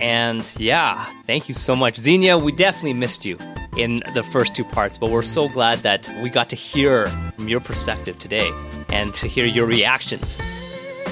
And 0.00 0.50
yeah, 0.58 1.04
thank 1.26 1.48
you 1.48 1.54
so 1.54 1.76
much. 1.76 1.98
Xenia, 1.98 2.38
we 2.38 2.52
definitely 2.52 2.94
missed 2.94 3.26
you 3.26 3.36
in 3.76 4.02
the 4.14 4.22
first 4.22 4.56
two 4.56 4.64
parts, 4.64 4.96
but 4.96 5.10
we're 5.10 5.22
so 5.22 5.50
glad 5.50 5.80
that 5.80 6.08
we 6.22 6.30
got 6.30 6.48
to 6.48 6.56
hear 6.56 7.08
from 7.08 7.48
your 7.48 7.60
perspective 7.60 8.18
today 8.18 8.50
and 8.88 9.12
to 9.12 9.28
hear 9.28 9.44
your 9.44 9.66
reactions. 9.66 10.38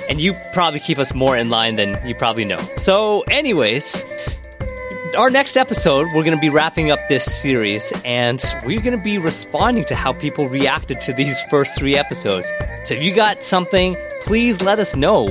And 0.09 0.21
you 0.21 0.35
probably 0.55 0.81
keep 0.81 0.99
us 0.99 1.13
more 1.13 1.37
in 1.37 1.51
line 1.51 1.77
than 1.77 2.07
you 2.07 2.15
probably 2.15 2.47
know. 2.47 2.61
So, 2.77 3.21
anyways, 3.31 4.03
our 5.15 5.31
next 5.31 5.57
episode, 5.57 6.07
we're 6.15 6.25
going 6.25 6.37
to 6.37 6.41
be 6.41 6.49
wrapping 6.49 6.91
up 6.91 6.99
this 7.09 7.25
series 7.25 7.93
and 8.05 8.43
we're 8.65 8.81
going 8.81 8.97
to 8.97 9.03
be 9.03 9.19
responding 9.19 9.85
to 9.87 9.95
how 9.95 10.13
people 10.13 10.49
reacted 10.49 11.01
to 11.03 11.13
these 11.13 11.41
first 11.43 11.77
three 11.77 11.97
episodes. 11.97 12.53
So, 12.83 12.95
if 12.95 13.03
you 13.03 13.15
got 13.15 13.43
something, 13.43 13.97
please 14.23 14.61
let 14.61 14.79
us 14.79 14.97
know 14.97 15.29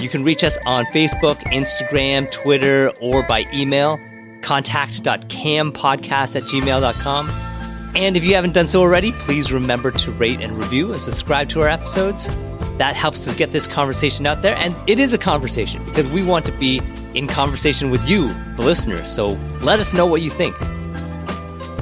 you 0.00 0.08
can 0.08 0.24
reach 0.24 0.44
us 0.44 0.58
on 0.66 0.84
Facebook, 0.86 1.36
Instagram, 1.52 2.30
Twitter, 2.30 2.90
or 3.00 3.22
by 3.22 3.46
email, 3.52 3.98
contact.campodcast 4.42 6.36
at 6.36 6.42
gmail.com. 6.42 7.55
And 7.96 8.14
if 8.14 8.24
you 8.24 8.34
haven't 8.34 8.52
done 8.52 8.66
so 8.66 8.82
already, 8.82 9.12
please 9.12 9.50
remember 9.50 9.90
to 9.90 10.10
rate 10.12 10.42
and 10.42 10.52
review 10.58 10.92
and 10.92 11.00
subscribe 11.00 11.48
to 11.48 11.62
our 11.62 11.68
episodes. 11.68 12.28
That 12.76 12.94
helps 12.94 13.26
us 13.26 13.34
get 13.34 13.52
this 13.52 13.66
conversation 13.66 14.26
out 14.26 14.42
there. 14.42 14.54
And 14.56 14.74
it 14.86 14.98
is 14.98 15.14
a 15.14 15.18
conversation 15.18 15.82
because 15.86 16.06
we 16.06 16.22
want 16.22 16.44
to 16.44 16.52
be 16.52 16.82
in 17.14 17.26
conversation 17.26 17.90
with 17.90 18.06
you, 18.06 18.28
the 18.56 18.62
listener. 18.62 19.04
So 19.06 19.28
let 19.62 19.80
us 19.80 19.94
know 19.94 20.04
what 20.04 20.20
you 20.20 20.28
think. 20.28 20.54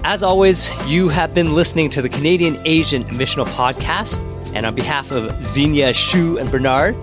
As 0.05 0.23
always, 0.23 0.71
you 0.87 1.09
have 1.09 1.35
been 1.35 1.53
listening 1.53 1.91
to 1.91 2.01
the 2.01 2.09
Canadian 2.09 2.59
Asian 2.65 3.03
Missional 3.05 3.47
Podcast. 3.47 4.21
And 4.55 4.65
on 4.65 4.77
behalf 4.77 5.11
of 5.11 5.43
Xenia, 5.43 5.93
Shu, 5.95 6.39
and 6.39 6.49
Bernard, 6.49 6.95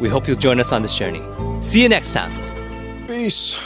we 0.00 0.08
hope 0.08 0.26
you'll 0.26 0.38
join 0.38 0.60
us 0.60 0.72
on 0.72 0.80
this 0.80 0.94
journey. 0.96 1.20
See 1.60 1.82
you 1.82 1.90
next 1.90 2.14
time. 2.14 2.32
Peace. 3.06 3.58